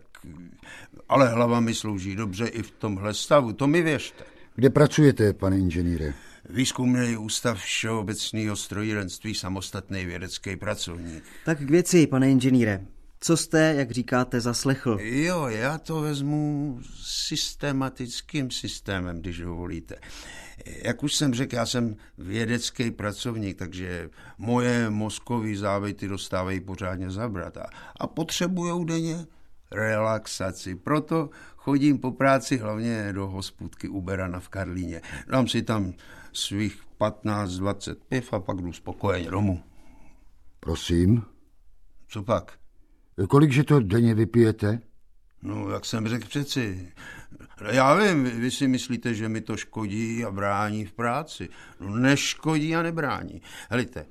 ale 1.10 1.30
hlava 1.30 1.60
mi 1.60 1.74
slouží 1.76 2.16
dobře 2.16 2.48
i 2.48 2.64
v 2.64 2.72
tomhle 2.72 3.14
stavu, 3.14 3.54
to 3.54 3.68
mi 3.68 3.82
věřte. 3.82 4.24
Kde 4.56 4.70
pracujete, 4.70 5.34
pane 5.34 5.60
inženýre? 5.60 6.14
Výzkumný 6.50 7.18
ústav 7.18 7.60
všeobecného 7.60 8.56
strojírenství, 8.56 9.36
samostatný 9.36 10.06
vědecký 10.06 10.56
pracovník. 10.56 11.24
Tak 11.46 11.58
k 11.58 11.70
věci, 11.70 12.08
pane 12.08 12.32
inženýre. 12.32 12.86
Co 13.20 13.38
jste, 13.38 13.74
jak 13.78 13.92
říkáte, 13.92 14.42
zaslechl? 14.42 14.98
Jo, 15.02 15.48
já 15.48 15.78
to 15.78 16.02
vezmu 16.02 16.80
systematickým 17.04 18.52
systémem, 18.52 19.20
když 19.20 19.38
dovolíte. 19.38 19.96
Jak 20.84 21.04
už 21.04 21.16
jsem 21.16 21.34
řekl, 21.34 21.56
já 21.56 21.66
jsem 21.66 21.96
vědecký 22.18 22.92
pracovník, 22.92 23.58
takže 23.58 24.10
moje 24.38 24.90
mozkové 24.90 25.56
závity 25.56 26.08
dostávají 26.08 26.60
pořádně 26.60 27.12
zabrat 27.12 27.58
a, 27.58 27.66
a 28.00 28.08
potřebují 28.08 28.86
denně 28.86 29.26
relaxaci. 29.72 30.76
Proto 30.76 31.30
chodím 31.56 32.00
po 32.00 32.12
práci 32.12 32.58
hlavně 32.58 33.14
do 33.14 33.28
hospůdky 33.28 33.88
u 33.88 34.02
Berana 34.02 34.40
v 34.40 34.50
Karlíně. 34.50 35.02
Dám 35.28 35.48
si 35.48 35.62
tam 35.62 35.94
svých 36.34 36.84
15-20 37.00 37.96
piv 38.10 38.34
a 38.34 38.40
pak 38.40 38.58
jdu 38.58 38.74
spokojeně 38.74 39.32
domů. 39.32 39.64
Prosím? 40.60 41.24
Co 42.08 42.24
pak? 42.24 42.58
Kolikže 43.30 43.64
to 43.64 43.80
denně 43.80 44.14
vypijete? 44.14 44.80
No, 45.42 45.70
jak 45.70 45.86
jsem 45.86 46.08
řekl 46.08 46.28
přeci. 46.28 46.92
Já 47.72 47.96
vím, 47.96 48.24
vy 48.24 48.52
si 48.52 48.68
myslíte, 48.68 49.14
že 49.14 49.30
mi 49.30 49.42
to 49.42 49.58
škodí 49.58 50.26
a 50.26 50.32
brání 50.32 50.86
v 50.86 50.94
práci. 50.94 51.50
No, 51.80 51.96
neškodí 51.96 52.76
a 52.76 52.82
nebrání. 52.82 53.42
Helejte, 53.70 54.06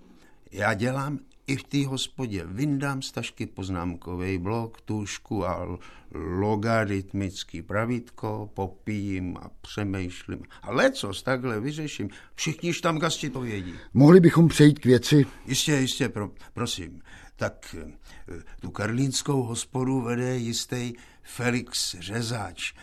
já 0.53 0.75
dělám 0.75 1.19
i 1.51 1.57
v 1.57 1.65
té 1.65 1.87
hospodě. 1.87 2.45
Vyndám 2.47 3.03
z 3.03 3.13
tašky 3.13 3.47
poznámkový 3.47 4.39
blok, 4.39 4.81
tušku 4.81 5.47
a 5.47 5.79
logaritmický 6.15 7.63
pravítko, 7.63 8.51
popijím 8.55 9.37
a 9.37 9.51
přemýšlím. 9.61 10.43
A 10.63 10.71
lecos 10.73 11.23
takhle 11.23 11.61
vyřeším. 11.61 12.09
Všichni 12.35 12.75
tam 12.75 12.99
gasti 12.99 13.31
to 13.31 13.41
vědí. 13.41 13.75
Mohli 13.95 14.21
bychom 14.21 14.49
přejít 14.49 14.79
k 14.79 14.85
věci? 14.85 15.27
Jistě, 15.47 15.73
jistě, 15.73 16.09
pro, 16.09 16.31
prosím. 16.55 17.03
Tak 17.37 17.77
eh, 17.79 18.43
tu 18.61 18.71
karlínskou 18.71 19.43
hospodu 19.43 20.01
vede 20.01 20.37
jistý 20.37 20.93
Felix 21.23 21.97
Řezáč. 22.01 22.75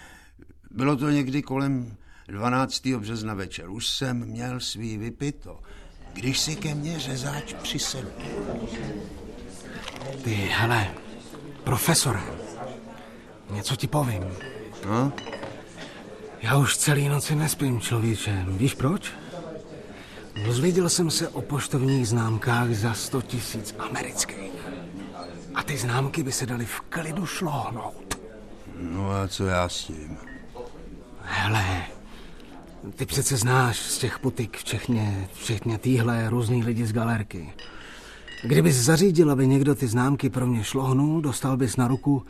Bylo 0.72 0.96
to 0.96 1.10
někdy 1.10 1.42
kolem 1.42 1.96
12. 2.28 2.88
března 2.88 3.34
večer. 3.34 3.70
Už 3.70 3.88
jsem 3.88 4.26
měl 4.26 4.60
svý 4.60 4.98
vypito 4.98 5.60
když 6.18 6.40
si 6.40 6.56
ke 6.56 6.76
mně 6.76 7.00
řezáč 7.00 7.54
přisedl. 7.54 8.12
Ty, 10.24 10.34
hele, 10.34 10.88
profesore, 11.64 12.22
něco 13.50 13.76
ti 13.76 13.88
povím. 13.88 14.24
No? 14.86 15.14
Já 16.42 16.58
už 16.58 16.78
celý 16.78 17.10
noci 17.10 17.36
nespím, 17.36 17.82
člověče. 17.82 18.46
Víš 18.48 18.74
proč? 18.74 19.12
Dozvěděl 20.46 20.90
jsem 20.90 21.12
se 21.12 21.30
o 21.30 21.42
poštovních 21.42 22.08
známkách 22.08 22.74
za 22.74 22.94
100 22.94 23.22
tisíc 23.22 23.76
amerických. 23.80 24.52
A 25.56 25.64
ty 25.64 25.78
známky 25.78 26.24
by 26.24 26.32
se 26.32 26.46
daly 26.46 26.66
v 26.66 26.82
klidu 26.82 27.26
šlohnout. 27.26 28.20
No 28.76 29.12
a 29.12 29.28
co 29.28 29.46
já 29.46 29.70
s 29.70 29.84
tím? 29.84 30.18
Hele, 31.22 31.97
ty 32.96 33.06
přece 33.06 33.38
znáš 33.38 33.78
z 33.78 33.98
těch 33.98 34.20
putik 34.20 34.58
všechně, 34.58 35.30
všechny 35.34 35.78
týhle 35.78 36.30
různý 36.30 36.64
lidi 36.64 36.86
z 36.86 36.94
galerky. 36.94 37.54
Kdybys 38.44 38.76
zařídil, 38.76 39.32
aby 39.32 39.48
někdo 39.48 39.76
ty 39.76 39.88
známky 39.88 40.30
pro 40.30 40.48
mě 40.48 40.64
šlohnul, 40.64 41.22
dostal 41.22 41.58
bys 41.58 41.78
na 41.78 41.88
ruku 41.88 42.26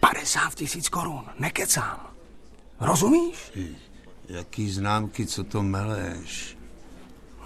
50 0.00 0.54
tisíc 0.54 0.88
korun. 0.88 1.24
Nekecám. 1.38 2.10
Rozumíš? 2.80 3.52
Jaký 4.28 4.70
známky, 4.70 5.26
co 5.26 5.44
to 5.44 5.62
meleš? 5.62 6.58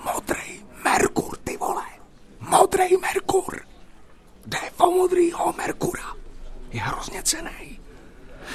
Modrý 0.05 0.61
Merkur, 0.85 1.37
ty 1.37 1.57
vole. 1.57 1.85
Modrý 2.51 2.97
Merkur. 2.97 3.61
Jde 4.47 4.59
o 4.79 4.91
modrýho 4.91 5.55
Merkura. 5.57 6.17
Je 6.73 6.81
hrozně 6.81 7.23
cený. 7.23 7.81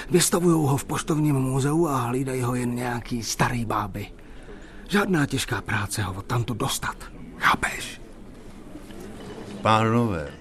Vystavují 0.09 0.67
ho 0.67 0.77
v 0.77 0.85
poštovním 0.85 1.35
muzeu 1.35 1.87
a 1.87 1.97
hlídají 1.97 2.41
ho 2.41 2.55
jen 2.55 2.75
nějaký 2.75 3.23
starý 3.23 3.65
báby. 3.65 4.07
Žádná 4.87 5.25
těžká 5.25 5.61
práce 5.61 6.03
ho 6.03 6.21
tamto 6.21 6.53
dostat. 6.53 6.95
Chápeš? 7.37 8.01
Pánové, 9.61 10.31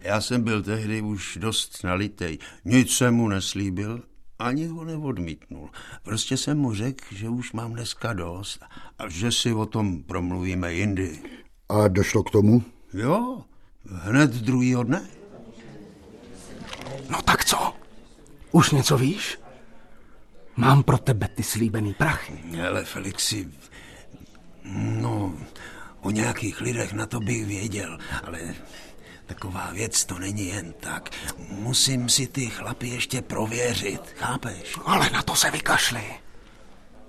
já 0.00 0.20
jsem 0.20 0.42
byl 0.42 0.62
tehdy 0.62 1.02
už 1.02 1.38
dost 1.40 1.84
nalitej. 1.84 2.38
Nic 2.64 2.90
jsem 2.90 3.14
mu 3.14 3.28
neslíbil, 3.28 4.02
ani 4.38 4.66
ho 4.66 4.84
neodmítnul. 4.84 5.70
Prostě 6.02 6.36
jsem 6.36 6.58
mu 6.58 6.74
řekl, 6.74 7.04
že 7.10 7.28
už 7.28 7.52
mám 7.52 7.72
dneska 7.72 8.12
dost 8.12 8.64
a 8.98 9.08
že 9.08 9.32
si 9.32 9.52
o 9.52 9.66
tom 9.66 10.02
promluvíme 10.02 10.74
jindy. 10.74 11.18
A 11.68 11.88
došlo 11.88 12.22
k 12.22 12.30
tomu? 12.30 12.62
Jo, 12.94 13.44
hned 13.86 14.30
druhýho 14.30 14.82
dne. 14.82 15.08
No 17.10 17.22
tak 17.22 17.44
co? 17.44 17.74
Už 18.52 18.70
něco 18.70 18.98
víš? 18.98 19.38
Mám 20.56 20.82
pro 20.82 20.98
tebe 20.98 21.28
ty 21.28 21.42
slíbený 21.42 21.94
prachy. 21.94 22.38
Ale 22.68 22.84
Felixi, 22.84 23.48
no, 24.64 25.34
O 26.02 26.10
nějakých 26.10 26.60
lidech 26.60 26.92
na 26.92 27.06
to 27.06 27.20
bych 27.20 27.46
věděl, 27.46 27.98
ale 28.24 28.40
taková 29.26 29.70
věc 29.72 30.04
to 30.04 30.18
není 30.18 30.46
jen 30.46 30.72
tak. 30.80 31.10
Musím 31.48 32.08
si 32.08 32.26
ty 32.26 32.46
chlapy 32.46 32.88
ještě 32.88 33.22
prověřit, 33.22 34.00
chápeš? 34.16 34.78
Ale 34.84 35.10
na 35.10 35.22
to 35.22 35.34
se 35.34 35.50
vykašli. 35.50 36.04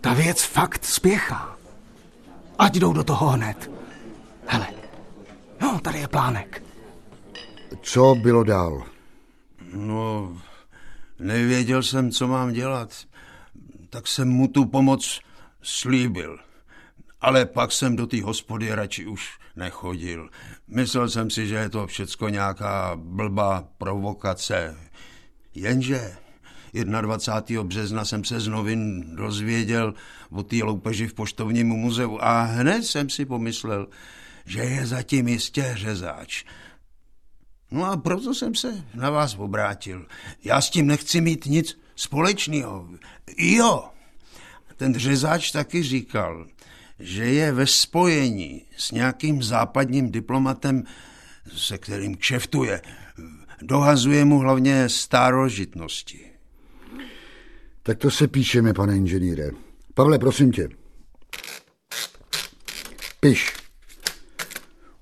Ta 0.02 0.14
věc 0.14 0.44
fakt 0.44 0.86
spěchá. 0.86 1.58
Ať 2.60 2.76
jdou 2.76 2.94
do 2.94 3.04
toho 3.04 3.28
hned. 3.28 3.72
Hele, 4.48 4.68
no, 5.62 5.80
tady 5.80 6.00
je 6.00 6.08
plánek. 6.08 6.64
Co 7.82 8.16
bylo 8.16 8.44
dál? 8.44 8.84
No, 9.74 10.38
nevěděl 11.24 11.84
jsem, 11.84 12.12
co 12.12 12.28
mám 12.28 12.54
dělat. 12.54 12.96
Tak 13.90 14.08
jsem 14.08 14.30
mu 14.30 14.48
tu 14.48 14.66
pomoc 14.66 15.20
slíbil. 15.62 16.40
Ale 17.22 17.46
pak 17.46 17.72
jsem 17.72 17.96
do 17.96 18.08
té 18.08 18.22
hospody 18.22 18.76
radši 18.76 19.06
už 19.06 19.30
nechodil. 19.56 20.30
Myslel 20.68 21.10
jsem 21.10 21.30
si, 21.30 21.48
že 21.48 21.56
je 21.56 21.70
to 21.70 21.88
všecko 21.88 22.30
nějaká 22.30 22.92
blbá 22.96 23.68
provokace. 23.78 24.78
Jenže 25.56 26.16
21. 26.74 27.64
března 27.64 28.06
jsem 28.06 28.24
se 28.24 28.40
z 28.40 28.48
novin 28.48 29.16
dozvěděl 29.16 29.94
o 30.30 30.44
té 30.44 30.64
loupeži 30.64 31.08
v 31.08 31.14
poštovním 31.14 31.68
muzeu 31.68 32.18
a 32.22 32.42
hned 32.42 32.84
jsem 32.84 33.10
si 33.10 33.26
pomyslel, 33.26 33.88
že 34.46 34.60
je 34.60 34.86
zatím 34.86 35.28
jistě 35.28 35.72
řezáč. 35.78 36.46
No 37.74 37.86
a 37.86 37.98
proto 37.98 38.34
jsem 38.34 38.56
se 38.56 38.84
na 38.94 39.10
vás 39.10 39.36
obrátil. 39.40 40.06
Já 40.44 40.62
s 40.62 40.70
tím 40.70 40.88
nechci 40.88 41.22
mít 41.22 41.46
nic 41.46 41.80
společného. 41.96 42.90
Jo, 43.38 43.84
ten 44.78 44.96
řezáč 44.96 45.52
taky 45.52 45.84
říkal, 45.84 46.48
že 47.00 47.26
je 47.26 47.52
ve 47.52 47.68
spojení 47.68 48.66
s 48.78 48.92
nějakým 48.92 49.44
západním 49.44 50.12
diplomatem, 50.12 50.84
se 51.56 51.78
kterým 51.78 52.18
kšeftuje. 52.18 52.82
Dohazuje 53.62 54.26
mu 54.26 54.40
hlavně 54.40 54.90
starožitnosti. 54.90 56.26
Tak 57.84 57.98
to 57.98 58.12
se 58.12 58.28
píšeme, 58.28 58.74
pane 58.74 58.98
inženýre. 58.98 59.50
Pavle, 59.94 60.20
prosím 60.20 60.52
tě. 60.52 60.70
Piš. 63.20 63.54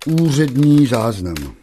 Úřední 0.06 0.88
záznam. 0.88 1.61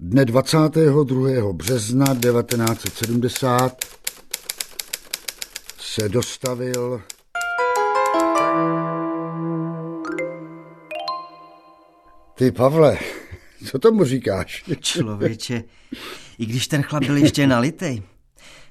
Dne 0.00 0.24
22. 0.24 1.52
března 1.52 2.06
1970 2.06 3.84
se 5.78 6.08
dostavil 6.08 7.02
Ty, 12.34 12.52
Pavle, 12.52 12.98
co 13.66 13.78
tomu 13.78 14.04
říkáš? 14.04 14.64
Člověče, 14.80 15.64
i 16.38 16.46
když 16.46 16.66
ten 16.66 16.82
chlap 16.82 17.04
byl 17.04 17.16
ještě 17.16 17.46
nalitej, 17.46 18.02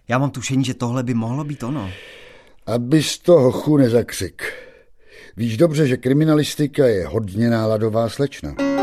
já 0.08 0.18
mám 0.18 0.30
tušení, 0.30 0.64
že 0.64 0.74
tohle 0.74 1.04
by 1.04 1.14
mohlo 1.14 1.44
být 1.44 1.64
ono. 1.64 1.92
Abys 2.66 3.18
toho 3.18 3.42
hochu 3.42 3.78
nezakřik. 3.78 4.44
Víš 5.38 5.58
dobře, 5.58 5.88
že 5.88 5.98
kriminalistika 5.98 6.88
je 6.88 7.08
hodně 7.08 7.50
náladová 7.50 8.10
slečna. 8.10 8.77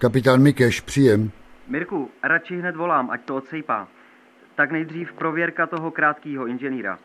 Kapitán 0.00 0.42
Mikeš, 0.42 0.80
příjem. 0.80 1.30
Mirku, 1.68 2.10
radši 2.22 2.56
hned 2.56 2.76
volám, 2.76 3.10
ať 3.10 3.20
to 3.24 3.36
odsejpá. 3.36 3.88
Tak 4.54 4.70
nejdřív 4.70 5.12
prověrka 5.12 5.66
toho 5.66 5.90
krátkého 5.90 6.46
inženýra. 6.46 6.98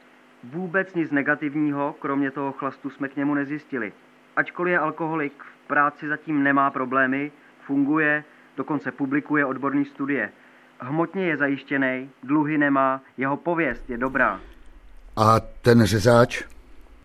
Vůbec 0.43 0.95
nic 0.95 1.11
negativního, 1.11 1.95
kromě 1.99 2.31
toho 2.31 2.51
chlastu 2.51 2.89
jsme 2.89 3.09
k 3.09 3.15
němu 3.15 3.33
nezjistili. 3.33 3.93
Ačkoliv 4.35 4.71
je 4.71 4.79
alkoholik, 4.79 5.43
v 5.43 5.67
práci 5.67 6.07
zatím 6.07 6.43
nemá 6.43 6.71
problémy, 6.71 7.31
funguje, 7.65 8.23
dokonce 8.57 8.91
publikuje 8.91 9.45
odborný 9.45 9.85
studie. 9.85 10.31
Hmotně 10.79 11.25
je 11.25 11.37
zajištěný, 11.37 12.09
dluhy 12.23 12.57
nemá, 12.57 13.01
jeho 13.17 13.37
pověst 13.37 13.89
je 13.89 13.97
dobrá. 13.97 14.39
A 15.15 15.39
ten 15.39 15.85
řezáč? 15.85 16.43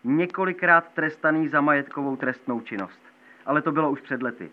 Několikrát 0.04 0.84
trestaný 0.94 1.48
za 1.48 1.60
majetkovou 1.60 2.16
trestnou 2.16 2.60
činnost. 2.60 3.00
Ale 3.46 3.62
to 3.62 3.72
bylo 3.72 3.90
už 3.90 4.00
před 4.00 4.22
lety. 4.22 4.50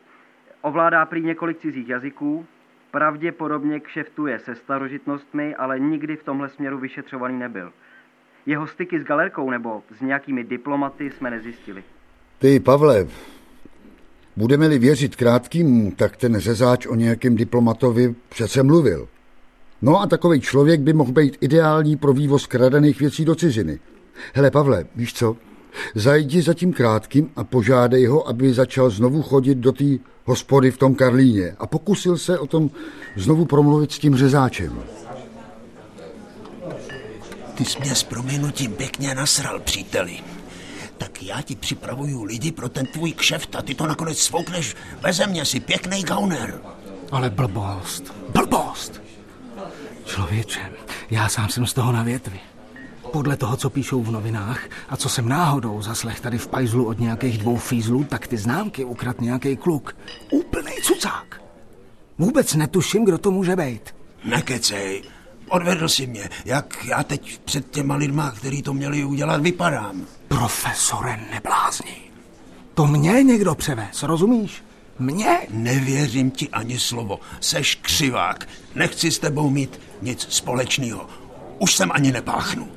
Ovládá 0.68 1.06
prý 1.06 1.22
několik 1.22 1.60
cizích 1.60 1.90
jazyků, 1.90 2.46
pravděpodobně 2.92 3.80
kšeftuje 3.80 4.40
se 4.40 4.56
starožitnostmi, 4.56 5.56
ale 5.56 5.80
nikdy 5.80 6.16
v 6.16 6.24
tomhle 6.24 6.50
směru 6.50 6.80
vyšetřovaný 6.80 7.40
nebyl. 7.40 7.72
Jeho 8.46 8.68
styky 8.68 9.00
s 9.00 9.04
galerkou 9.04 9.50
nebo 9.50 9.84
s 9.98 10.02
nějakými 10.02 10.44
diplomaty 10.44 11.12
jsme 11.12 11.32
nezjistili. 11.32 11.84
Ty, 12.40 12.60
Pavle, 12.60 13.08
budeme-li 14.38 14.80
věřit 14.80 15.16
krátkým, 15.16 15.92
tak 15.92 16.18
ten 16.18 16.40
řezáč 16.40 16.86
o 16.86 16.96
nějakém 16.96 17.36
diplomatovi 17.36 18.16
přece 18.30 18.64
mluvil. 18.64 19.08
No 19.82 20.02
a 20.02 20.08
takový 20.08 20.42
člověk 20.42 20.82
by 20.82 20.94
mohl 20.94 21.12
být 21.12 21.38
ideální 21.42 21.98
pro 21.98 22.14
vývoz 22.14 22.48
kradených 22.48 23.00
věcí 23.00 23.26
do 23.26 23.36
ciziny. 23.36 23.80
Hele, 24.34 24.52
Pavle, 24.52 24.86
víš 24.96 25.14
co? 25.14 25.38
Zajdi 25.96 26.42
za 26.42 26.54
tím 26.54 26.74
krátkým 26.74 27.30
a 27.36 27.44
požádej 27.44 28.06
ho, 28.06 28.28
aby 28.28 28.54
začal 28.54 28.90
znovu 28.90 29.22
chodit 29.22 29.56
do 29.56 29.72
té 29.72 29.86
hospody 30.26 30.72
v 30.72 30.78
tom 30.78 30.96
Karlíně 30.96 31.56
a 31.60 31.68
pokusil 31.68 32.18
se 32.18 32.40
o 32.40 32.48
tom 32.48 32.70
znovu 33.16 33.46
promluvit 33.46 33.92
s 33.92 34.00
tím 34.00 34.16
řezáčem. 34.16 34.80
Ty 37.56 37.66
jsi 37.66 37.80
mě 37.80 37.96
s 37.96 38.04
proměnutím 38.04 38.72
pěkně 38.72 39.16
nasral, 39.16 39.60
příteli. 39.60 40.20
Tak 40.98 41.24
já 41.24 41.42
ti 41.42 41.56
připravuju 41.56 42.24
lidi 42.24 42.52
pro 42.52 42.70
ten 42.70 42.86
tvůj 42.86 43.12
kšeft 43.12 43.56
a 43.56 43.62
ty 43.62 43.76
to 43.76 43.88
nakonec 43.88 44.20
svoukneš 44.20 44.76
ve 45.02 45.14
země, 45.14 45.46
si 45.46 45.60
pěkný 45.60 46.04
gauner. 46.04 46.62
Ale 47.12 47.30
blbost, 47.30 48.14
blbost. 48.30 49.02
Člověče, 50.06 50.60
já 51.12 51.30
sám 51.30 51.50
jsem 51.50 51.68
z 51.68 51.74
toho 51.74 51.92
na 51.92 52.04
větvi. 52.04 52.40
Podle 53.12 53.38
toho, 53.38 53.58
co 53.58 53.70
píšou 53.70 54.04
v 54.04 54.12
novinách 54.12 54.60
a 54.90 54.98
co 54.98 55.10
jsem 55.10 55.30
náhodou 55.30 55.82
zaslech 55.82 56.20
tady 56.20 56.38
v 56.38 56.48
pajzlu 56.48 56.86
od 56.86 57.00
nějakých 57.00 57.38
dvou 57.38 57.58
fízlů, 57.58 58.04
tak 58.04 58.28
ty 58.28 58.38
známky 58.38 58.86
ukrad 58.86 59.22
nějaký 59.22 59.58
kluk. 59.58 59.96
Úplný 60.32 60.72
cucák. 60.84 61.42
Vůbec 62.18 62.54
netuším, 62.54 63.06
kdo 63.06 63.18
to 63.18 63.32
může 63.32 63.56
být. 63.56 63.96
Nekecej, 64.26 65.04
odvedl 65.50 65.90
si 65.90 66.08
mě, 66.08 66.30
jak 66.46 66.86
já 66.86 67.04
teď 67.04 67.42
před 67.46 67.72
těma 67.72 67.96
lidma, 67.96 68.32
který 68.32 68.62
to 68.62 68.74
měli 68.74 69.04
udělat, 69.04 69.42
vypadám. 69.42 70.06
Profesore, 70.28 71.20
neblázni. 71.32 71.98
To 72.74 72.88
mě 72.88 73.24
někdo 73.24 73.56
převez, 73.56 74.04
rozumíš? 74.04 74.64
Mě? 75.00 75.40
Nevěřím 75.50 76.32
ti 76.32 76.50
ani 76.50 76.80
slovo. 76.80 77.20
Seš 77.40 77.76
křivák. 77.76 78.48
Nechci 78.76 79.12
s 79.12 79.20
tebou 79.20 79.50
mít 79.50 79.80
nic 80.02 80.28
společného. 80.30 81.08
Už 81.60 81.76
jsem 81.76 81.92
ani 81.94 82.12
nepáchnu. 82.12 82.77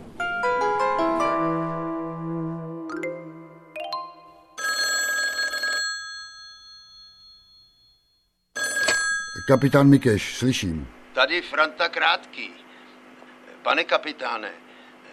Kapitán 9.50 9.88
Mikeš, 9.88 10.34
slyším. 10.34 10.88
Tady 11.12 11.42
Franta 11.42 11.88
Krátký. 11.88 12.50
Pane 13.62 13.84
kapitáne, 13.84 14.50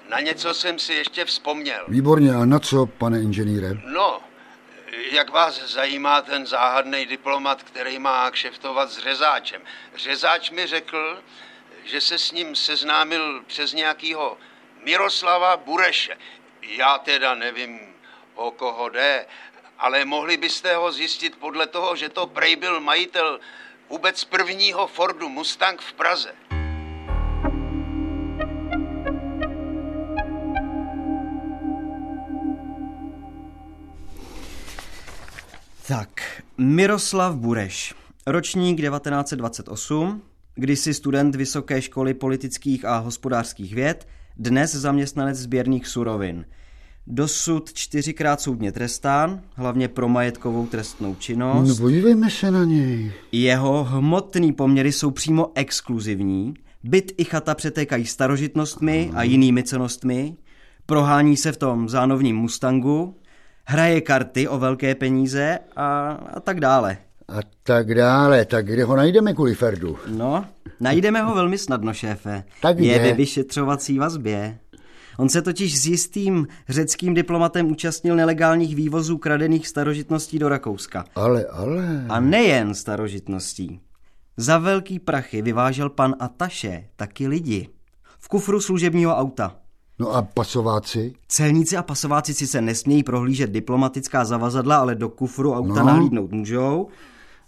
na 0.09 0.19
něco 0.19 0.53
jsem 0.53 0.79
si 0.79 0.93
ještě 0.93 1.25
vzpomněl. 1.25 1.85
Výborně, 1.87 2.35
a 2.35 2.45
na 2.45 2.59
co, 2.59 2.85
pane 2.85 3.21
inženýre? 3.21 3.69
No, 3.85 4.19
jak 5.11 5.29
vás 5.29 5.73
zajímá 5.73 6.21
ten 6.21 6.45
záhadný 6.45 7.05
diplomat, 7.05 7.63
který 7.63 7.99
má 7.99 8.31
kšeftovat 8.31 8.91
s 8.91 8.97
řezáčem? 8.97 9.61
Řezáč 9.95 10.51
mi 10.51 10.67
řekl, 10.67 11.23
že 11.85 12.01
se 12.01 12.17
s 12.17 12.31
ním 12.31 12.55
seznámil 12.55 13.43
přes 13.47 13.73
nějakýho 13.73 14.37
Miroslava 14.83 15.57
Bureše. 15.57 16.17
Já 16.61 16.97
teda 16.97 17.35
nevím, 17.35 17.79
o 18.35 18.51
koho 18.51 18.89
jde, 18.89 19.25
ale 19.79 20.05
mohli 20.05 20.37
byste 20.37 20.75
ho 20.75 20.91
zjistit 20.91 21.35
podle 21.35 21.67
toho, 21.67 21.95
že 21.95 22.09
to 22.09 22.27
prej 22.27 22.55
byl 22.55 22.79
majitel 22.79 23.39
vůbec 23.89 24.23
prvního 24.23 24.87
Fordu 24.87 25.29
Mustang 25.29 25.81
v 25.81 25.93
Praze. 25.93 26.29
Tak, 35.87 36.41
Miroslav 36.57 37.35
Bureš, 37.35 37.93
ročník 38.25 38.81
1928, 38.81 40.21
kdysi 40.55 40.93
student 40.93 41.35
Vysoké 41.35 41.81
školy 41.81 42.13
politických 42.13 42.85
a 42.85 42.97
hospodářských 42.97 43.75
věd, 43.75 44.07
dnes 44.37 44.75
zaměstnanec 44.75 45.37
sběrných 45.37 45.87
surovin. 45.87 46.45
Dosud 47.09 47.73
čtyřikrát 47.73 48.41
soudně 48.41 48.71
trestán, 48.71 49.41
hlavně 49.55 49.87
pro 49.87 50.09
majetkovou 50.09 50.65
trestnou 50.65 51.15
činnost. 51.15 51.69
No 51.69 51.75
podívejme 51.75 52.29
se 52.29 52.51
na 52.51 52.63
něj. 52.63 53.11
Jeho 53.31 53.83
hmotný 53.83 54.53
poměry 54.53 54.91
jsou 54.91 55.11
přímo 55.11 55.51
exkluzivní. 55.55 56.53
Byt 56.83 57.11
i 57.17 57.23
chata 57.23 57.55
přetékají 57.55 58.05
starožitnostmi 58.05 59.11
a 59.13 59.23
jinými 59.23 59.63
cenostmi. 59.63 60.35
Prohání 60.85 61.37
se 61.37 61.51
v 61.51 61.57
tom 61.57 61.89
zánovním 61.89 62.35
Mustangu. 62.35 63.15
Hraje 63.65 64.01
karty 64.01 64.47
o 64.47 64.59
velké 64.59 64.95
peníze 64.95 65.59
a, 65.75 66.09
a 66.33 66.39
tak 66.39 66.59
dále. 66.59 66.97
A 67.29 67.39
tak 67.63 67.95
dále, 67.95 68.45
tak 68.45 68.65
kde 68.65 68.83
ho 68.83 68.95
najdeme 68.95 69.33
kvůli 69.33 69.55
Ferdu? 69.55 69.97
No, 70.07 70.45
najdeme 70.79 71.21
ho 71.21 71.35
velmi 71.35 71.57
snadno, 71.57 71.93
šéfe. 71.93 72.43
Tak 72.61 72.79
Je 72.79 72.99
kde? 72.99 73.03
ve 73.09 73.13
vyšetřovací 73.13 73.99
vazbě. 73.99 74.57
On 75.17 75.29
se 75.29 75.41
totiž 75.41 75.79
s 75.79 75.85
jistým 75.85 76.47
řeckým 76.69 77.13
diplomatem 77.13 77.71
účastnil 77.71 78.15
nelegálních 78.15 78.75
vývozů 78.75 79.17
kradených 79.17 79.67
starožitností 79.67 80.39
do 80.39 80.49
Rakouska. 80.49 81.05
Ale, 81.15 81.45
ale... 81.45 82.05
A 82.09 82.19
nejen 82.19 82.73
starožitností. 82.73 83.79
Za 84.37 84.57
velký 84.57 84.99
prachy 84.99 85.41
vyvážel 85.41 85.89
pan 85.89 86.15
Ataše 86.19 86.83
taky 86.95 87.27
lidi. 87.27 87.69
V 88.19 88.27
kufru 88.27 88.61
služebního 88.61 89.15
auta. 89.15 89.55
No 89.99 90.11
a 90.15 90.21
pasováci? 90.21 91.13
Celníci 91.27 91.77
a 91.77 91.83
pasováci 91.83 92.33
sice 92.33 92.61
nesmějí 92.61 93.03
prohlížet 93.03 93.51
diplomatická 93.51 94.25
zavazadla, 94.25 94.77
ale 94.77 94.95
do 94.95 95.09
kufru 95.09 95.53
auta 95.53 95.79
No. 95.79 95.85
nahlídnout 95.85 96.31
můžou. 96.31 96.87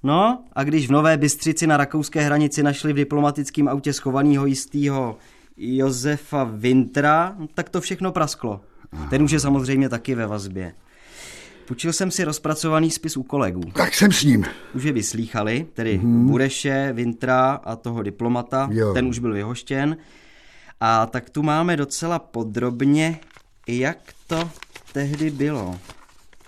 No 0.03 0.43
a 0.53 0.63
když 0.63 0.87
v 0.87 0.91
Nové 0.91 1.17
Bystřici 1.17 1.67
na 1.67 1.77
rakouské 1.77 2.21
hranici 2.21 2.63
našli 2.63 2.93
v 2.93 2.95
diplomatickém 2.95 3.67
autě 3.67 3.93
schovanýho 3.93 4.45
jistýho 4.45 5.17
Josefa 5.59 6.43
Wintra, 6.43 7.35
tak 7.53 7.69
to 7.69 7.81
všechno 7.81 8.11
prasklo. 8.11 8.61
Ten 9.09 9.23
už 9.23 9.31
je 9.31 9.39
samozřejmě 9.39 9.89
taky 9.89 10.15
ve 10.15 10.27
vazbě. 10.27 10.73
Půjčil 11.67 11.93
jsem 11.93 12.11
si 12.11 12.23
rozpracovaný 12.23 12.91
spis 12.91 13.17
u 13.17 13.23
kolegů. 13.23 13.61
Tak 13.73 13.93
jsem 13.93 14.11
s 14.11 14.23
ním. 14.23 14.45
Už 14.75 14.83
je 14.83 14.91
vyslýchali, 14.91 15.67
tedy 15.73 15.97
hmm. 15.97 16.27
Bureše, 16.27 16.93
Vintra 16.93 17.51
a 17.51 17.75
toho 17.75 18.03
diplomata, 18.03 18.69
Jo. 18.71 18.93
ten 18.93 19.07
už 19.07 19.19
byl 19.19 19.33
vyhoštěn. 19.33 19.97
A 20.79 21.05
tak 21.05 21.29
tu 21.29 21.43
máme 21.43 21.77
docela 21.77 22.19
podrobně, 22.19 23.19
jak 23.67 23.97
to 24.27 24.49
tehdy 24.93 25.29
bylo. 25.29 25.79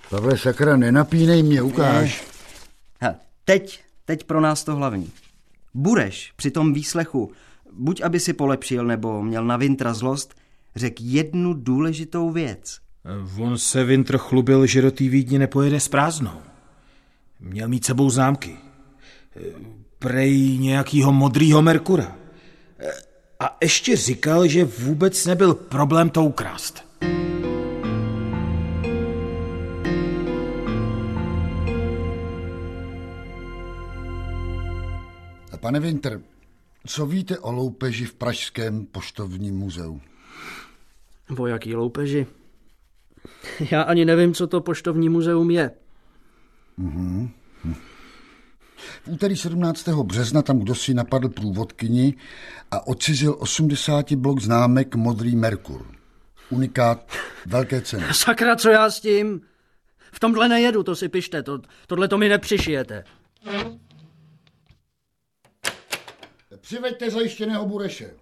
Pavle, 0.09 0.37
sakra, 0.37 0.77
nenapínej 0.77 1.43
mě, 1.43 1.61
ukáž. 1.61 2.23
Ha, 3.01 3.15
teď, 3.45 3.83
teď 4.05 4.23
pro 4.23 4.41
nás 4.41 4.63
to 4.63 4.75
hlavní. 4.75 5.09
Bureš 5.73 6.33
při 6.35 6.51
tom 6.51 6.73
výslechu, 6.73 7.31
buď 7.77 8.01
aby 8.01 8.19
si 8.19 8.33
polepšil, 8.33 8.85
nebo 8.85 9.23
měl 9.23 9.45
na 9.45 9.57
Vintra 9.57 9.93
zlost, 9.93 10.35
řekl 10.75 11.03
jednu 11.05 11.53
důležitou 11.53 12.29
věc. 12.29 12.79
On 13.39 13.57
se 13.57 13.83
Vintr 13.83 14.17
chlubil, 14.17 14.65
že 14.65 14.81
do 14.81 14.91
té 14.91 15.03
Vídně 15.03 15.39
nepojede 15.39 15.79
s 15.79 15.87
prázdnou. 15.87 16.41
Měl 17.39 17.67
mít 17.67 17.85
sebou 17.85 18.09
známky. 18.09 18.57
Prej 19.99 20.57
nějakýho 20.57 21.11
modrýho 21.11 21.61
Merkura. 21.61 22.15
A 23.39 23.57
ještě 23.61 23.95
říkal, 23.95 24.47
že 24.47 24.65
vůbec 24.65 25.25
nebyl 25.25 25.53
problém 25.53 26.09
to 26.09 26.23
ukrást. 26.23 26.83
Pane 35.59 35.79
Winter, 35.79 36.21
co 36.87 37.05
víte 37.05 37.39
o 37.39 37.51
loupeži 37.51 38.05
v 38.05 38.13
Pražském 38.13 38.85
poštovním 38.85 39.57
muzeu? 39.57 40.01
O 41.37 41.47
jaký 41.47 41.75
loupeži? 41.75 42.27
Já 43.71 43.81
ani 43.81 44.05
nevím, 44.05 44.33
co 44.33 44.47
to 44.47 44.61
poštovní 44.61 45.09
muzeum 45.09 45.51
je. 45.51 45.71
V 49.03 49.07
úterý 49.07 49.37
17. 49.37 49.87
března 49.89 50.41
tam 50.41 50.59
kdosi 50.59 50.93
napadl 50.93 51.29
průvodkyni 51.29 52.13
a 52.71 52.87
odcizil 52.87 53.35
80 53.39 54.11
blok 54.13 54.39
známek 54.39 54.95
Modrý 54.95 55.35
Merkur. 55.35 55.85
Unikát 56.49 57.11
velké 57.45 57.81
ceny. 57.81 58.05
Sakra, 58.11 58.55
co 58.55 58.69
já 58.69 58.89
s 58.89 58.99
tím? 58.99 59.41
V 60.11 60.19
tomhle 60.19 60.49
nejedu, 60.49 60.83
to 60.83 60.95
si 60.95 61.09
pište, 61.09 61.43
to, 61.43 61.59
tohle 61.87 62.07
to 62.07 62.17
mi 62.17 62.29
nepřišijete. 62.29 63.03
Přiveďte 66.71 67.09
zajištěného 67.09 67.65
Bureše. 67.65 68.13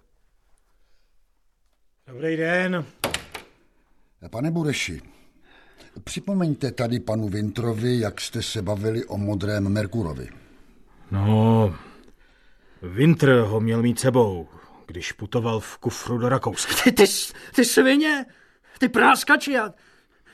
Dobrý 2.06 2.36
den. 2.36 2.84
Pane 4.30 4.50
Bureši, 4.50 5.02
připomeňte 6.04 6.72
tady 6.72 7.00
panu 7.00 7.28
Vintrovi, 7.28 8.00
jak 8.00 8.20
jste 8.20 8.42
se 8.42 8.62
bavili 8.62 9.04
o 9.04 9.18
modrém 9.18 9.68
Merkurovi. 9.68 10.28
No, 11.10 11.76
Vintr 12.82 13.30
ho 13.30 13.60
měl 13.60 13.82
mít 13.82 14.00
sebou, 14.00 14.48
když 14.86 15.12
putoval 15.12 15.60
v 15.60 15.78
kufru 15.78 16.18
do 16.18 16.28
Rakouska. 16.28 16.74
Ty, 16.84 16.92
ty, 16.92 17.04
ty 17.54 17.64
svině, 17.64 18.26
ty 18.78 18.88
práskači, 18.88 19.52
já, 19.52 19.74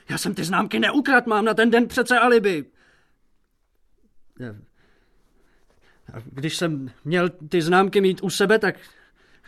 já 0.08 0.18
jsem 0.18 0.34
ty 0.34 0.44
známky 0.44 0.78
neukrad, 0.78 1.26
mám 1.26 1.44
na 1.44 1.54
ten 1.54 1.70
den 1.70 1.88
přece 1.88 2.18
alibi. 2.18 2.64
A 6.12 6.16
když 6.24 6.56
jsem 6.56 6.90
měl 7.04 7.28
ty 7.30 7.62
známky 7.62 8.00
mít 8.00 8.22
u 8.22 8.30
sebe, 8.30 8.58
tak 8.58 8.74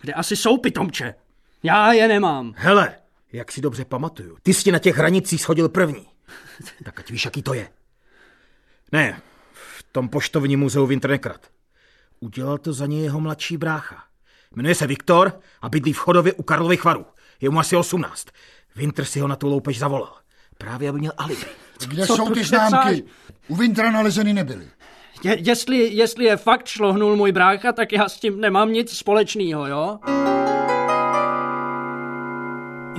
kde 0.00 0.12
asi 0.12 0.36
jsou 0.36 0.56
pitomče? 0.56 1.14
Já 1.62 1.92
je 1.92 2.08
nemám. 2.08 2.54
Hele, 2.56 2.94
jak 3.32 3.52
si 3.52 3.60
dobře 3.60 3.84
pamatuju, 3.84 4.36
ty 4.42 4.54
jsi 4.54 4.72
na 4.72 4.78
těch 4.78 4.96
hranicích 4.96 5.42
schodil 5.42 5.68
první. 5.68 6.06
Tak 6.84 7.00
ať 7.00 7.10
víš, 7.10 7.24
jaký 7.24 7.42
to 7.42 7.54
je. 7.54 7.68
Ne, 8.92 9.20
v 9.52 9.82
tom 9.92 10.08
poštovním 10.08 10.60
muzeu 10.60 10.88
nekrad. 11.08 11.46
Udělal 12.20 12.58
to 12.58 12.72
za 12.72 12.86
něj 12.86 13.02
jeho 13.02 13.20
mladší 13.20 13.56
brácha. 13.56 14.04
Jmenuje 14.56 14.74
se 14.74 14.86
Viktor 14.86 15.40
a 15.62 15.68
bydlí 15.68 15.92
v 15.92 15.98
chodově 15.98 16.32
u 16.32 16.42
Karlových 16.42 16.84
varů. 16.84 17.06
Je 17.40 17.50
mu 17.50 17.58
asi 17.58 17.76
18. 17.76 18.26
Vintr 18.76 19.04
si 19.04 19.20
ho 19.20 19.28
na 19.28 19.36
tu 19.36 19.46
loupež 19.48 19.78
zavolal. 19.78 20.16
Právě, 20.58 20.88
aby 20.88 20.98
měl 20.98 21.12
alibi. 21.18 21.46
Kde 21.86 22.06
Co 22.06 22.16
jsou 22.16 22.34
ty 22.34 22.44
známky? 22.44 23.04
U 23.48 23.56
Vintra 23.56 23.90
nalezeny 23.90 24.32
nebyly. 24.32 24.68
Je, 25.24 25.36
jestli, 25.40 25.76
jestli 25.76 26.24
je 26.24 26.36
fakt 26.36 26.66
šlohnul 26.66 27.16
můj 27.16 27.32
brácha, 27.32 27.72
tak 27.72 27.92
já 27.92 28.08
s 28.08 28.20
tím 28.20 28.40
nemám 28.40 28.72
nic 28.72 28.96
společného, 28.96 29.66
jo? 29.66 29.98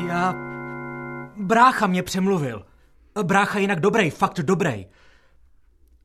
Já... 0.07 0.33
Brácha 1.37 1.87
mě 1.87 2.03
přemluvil. 2.03 2.65
Brácha 3.23 3.59
jinak 3.59 3.79
dobrý, 3.79 4.09
fakt 4.09 4.39
dobrý. 4.39 4.85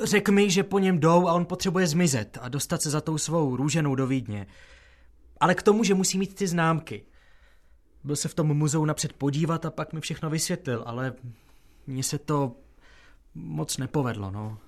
Řekl 0.01 0.33
mi, 0.33 0.51
že 0.51 0.63
po 0.63 0.79
něm 0.79 1.01
jdou 1.01 1.29
a 1.29 1.33
on 1.33 1.45
potřebuje 1.45 1.87
zmizet 1.87 2.39
a 2.41 2.49
dostat 2.49 2.83
se 2.83 2.91
za 2.91 3.01
tou 3.01 3.19
svou 3.19 3.57
růženou 3.57 3.95
do 3.95 4.07
Vídně. 4.07 4.47
Ale 5.41 5.55
k 5.55 5.63
tomu, 5.63 5.85
že 5.85 5.95
musí 5.95 6.19
mít 6.19 6.35
ty 6.35 6.47
známky. 6.47 7.05
Byl 8.05 8.17
se 8.17 8.29
v 8.29 8.35
tom 8.35 8.47
muzeu 8.47 8.85
napřed 8.85 9.13
podívat 9.13 9.67
a 9.67 9.71
pak 9.71 9.93
mi 9.93 10.01
všechno 10.01 10.31
vysvětlil, 10.31 10.83
ale 10.87 11.13
mně 11.87 12.03
se 12.03 12.19
to 12.19 12.53
moc 13.35 13.79
nepovedlo, 13.79 14.31
no. 14.31 14.59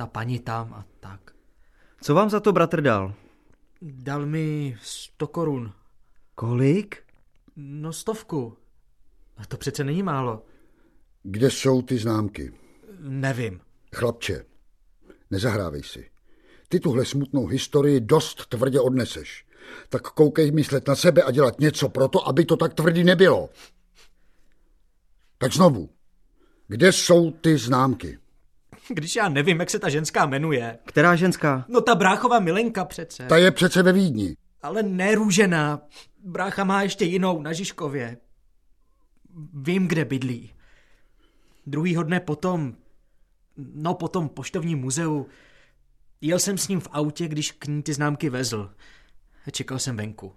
Ta 0.00 0.06
paní 0.06 0.38
tam 0.38 0.72
a 0.74 0.84
tak. 1.00 1.34
Co 2.00 2.14
vám 2.14 2.30
za 2.30 2.40
to 2.40 2.52
bratr 2.52 2.80
dal? 2.80 3.14
Dal 3.82 4.26
mi 4.26 4.78
100 4.82 5.26
korun. 5.26 5.72
Kolik? 6.34 6.96
No 7.56 7.92
stovku. 7.92 8.56
A 9.36 9.46
to 9.46 9.56
přece 9.56 9.84
není 9.84 10.02
málo. 10.02 10.42
Kde 11.22 11.50
jsou 11.50 11.82
ty 11.82 11.98
známky? 11.98 12.52
Nevím. 12.98 13.60
Chlapče, 13.94 14.44
nezahrávej 15.30 15.82
si. 15.82 16.10
Ty 16.68 16.80
tuhle 16.80 17.04
smutnou 17.04 17.46
historii 17.46 18.00
dost 18.00 18.46
tvrdě 18.46 18.80
odneseš. 18.80 19.46
Tak 19.88 20.02
koukej 20.02 20.50
myslet 20.50 20.88
na 20.88 20.96
sebe 20.96 21.22
a 21.22 21.30
dělat 21.30 21.60
něco 21.60 21.88
pro 21.88 22.08
to, 22.08 22.28
aby 22.28 22.44
to 22.44 22.56
tak 22.56 22.74
tvrdý 22.74 23.04
nebylo. 23.04 23.50
Tak 25.38 25.52
znovu, 25.52 25.90
kde 26.68 26.92
jsou 26.92 27.30
ty 27.30 27.58
známky? 27.58 28.19
Když 28.94 29.16
já 29.16 29.28
nevím, 29.28 29.60
jak 29.60 29.70
se 29.70 29.78
ta 29.78 29.88
ženská 29.88 30.26
jmenuje. 30.26 30.78
Která 30.84 31.16
ženská? 31.16 31.64
No 31.68 31.80
ta 31.80 31.94
bráchová 31.94 32.40
milenka 32.40 32.84
přece. 32.84 33.26
Ta 33.26 33.36
je 33.36 33.50
přece 33.50 33.82
ve 33.82 33.92
Vídni. 33.92 34.36
Ale 34.62 34.82
ne 34.82 35.14
růžená. 35.14 35.80
Brácha 36.24 36.64
má 36.64 36.82
ještě 36.82 37.04
jinou 37.04 37.42
na 37.42 37.52
Žižkově. 37.52 38.16
Vím, 39.54 39.88
kde 39.88 40.04
bydlí. 40.04 40.52
Druhýho 41.66 42.02
dne 42.02 42.20
potom, 42.20 42.74
no 43.56 43.94
potom 43.94 44.28
poštovním 44.28 44.78
muzeu, 44.78 45.26
jel 46.20 46.38
jsem 46.38 46.58
s 46.58 46.68
ním 46.68 46.80
v 46.80 46.88
autě, 46.92 47.28
když 47.28 47.52
k 47.52 47.66
ní 47.66 47.82
ty 47.82 47.92
známky 47.92 48.30
vezl. 48.30 48.70
A 49.46 49.50
čekal 49.50 49.78
jsem 49.78 49.96
venku. 49.96 50.32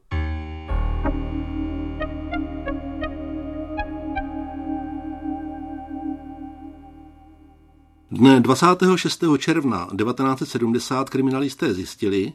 Dne 8.13 8.39
26. 8.39 9.23
června 9.38 9.88
1970 9.97 11.10
kriminalisté 11.10 11.73
zjistili, 11.73 12.34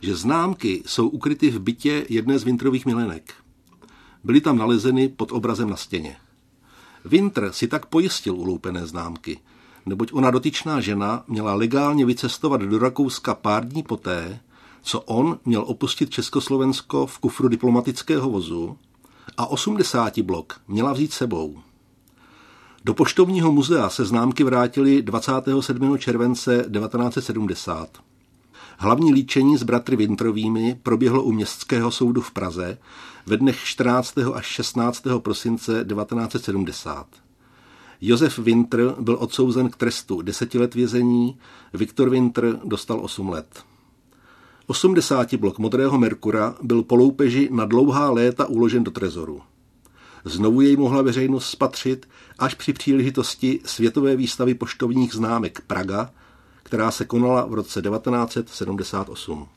že 0.00 0.16
známky 0.16 0.82
jsou 0.86 1.08
ukryty 1.08 1.50
v 1.50 1.58
bytě 1.58 2.06
jedné 2.08 2.38
z 2.38 2.44
Vintrových 2.44 2.86
milenek. 2.86 3.34
Byly 4.24 4.40
tam 4.40 4.58
nalezeny 4.58 5.08
pod 5.08 5.32
obrazem 5.32 5.70
na 5.70 5.76
stěně. 5.76 6.16
Winter 7.04 7.52
si 7.52 7.68
tak 7.68 7.86
pojistil 7.86 8.34
uloupené 8.34 8.86
známky, 8.86 9.38
neboť 9.86 10.12
ona 10.12 10.30
dotyčná 10.30 10.80
žena 10.80 11.24
měla 11.28 11.54
legálně 11.54 12.06
vycestovat 12.06 12.60
do 12.60 12.78
Rakouska 12.78 13.34
pár 13.34 13.68
dní 13.68 13.82
poté, 13.82 14.40
co 14.82 15.00
on 15.00 15.38
měl 15.44 15.64
opustit 15.66 16.10
Československo 16.10 17.06
v 17.06 17.18
kufru 17.18 17.48
diplomatického 17.48 18.30
vozu 18.30 18.76
a 19.36 19.46
80 19.46 20.18
blok 20.18 20.60
měla 20.68 20.92
vzít 20.92 21.12
sebou. 21.12 21.62
Do 22.84 22.94
poštovního 22.94 23.52
muzea 23.52 23.88
se 23.88 24.04
známky 24.04 24.44
vrátily 24.44 25.02
27. 25.02 25.98
července 25.98 26.56
1970. 26.56 27.88
Hlavní 28.78 29.12
líčení 29.12 29.56
s 29.56 29.62
bratry 29.62 29.96
Vintrovými 29.96 30.80
proběhlo 30.82 31.22
u 31.22 31.32
Městského 31.32 31.90
soudu 31.90 32.20
v 32.20 32.30
Praze 32.30 32.78
ve 33.26 33.36
dnech 33.36 33.58
14. 33.64 34.18
až 34.34 34.46
16. 34.46 35.02
prosince 35.18 35.84
1970. 35.84 37.06
Josef 38.00 38.38
Winter 38.38 38.94
byl 39.00 39.16
odsouzen 39.20 39.70
k 39.70 39.76
trestu 39.76 40.22
10 40.22 40.54
let 40.54 40.74
vězení, 40.74 41.38
Viktor 41.72 42.10
Winter 42.10 42.60
dostal 42.64 43.00
8 43.00 43.28
let. 43.28 43.64
80 44.66 45.34
blok 45.34 45.58
modrého 45.58 45.98
Merkura 45.98 46.54
byl 46.62 46.82
po 46.82 46.94
loupeži 46.94 47.48
na 47.52 47.64
dlouhá 47.64 48.10
léta 48.10 48.46
uložen 48.46 48.84
do 48.84 48.90
trezoru. 48.90 49.40
Znovu 50.24 50.60
jej 50.60 50.76
mohla 50.76 51.02
veřejnost 51.02 51.50
spatřit 51.50 52.08
až 52.38 52.54
při 52.54 52.72
příležitosti 52.72 53.60
Světové 53.64 54.16
výstavy 54.16 54.54
poštovních 54.54 55.12
známek 55.14 55.60
Praga, 55.66 56.10
která 56.62 56.90
se 56.90 57.04
konala 57.04 57.46
v 57.46 57.54
roce 57.54 57.82
1978. 57.82 59.48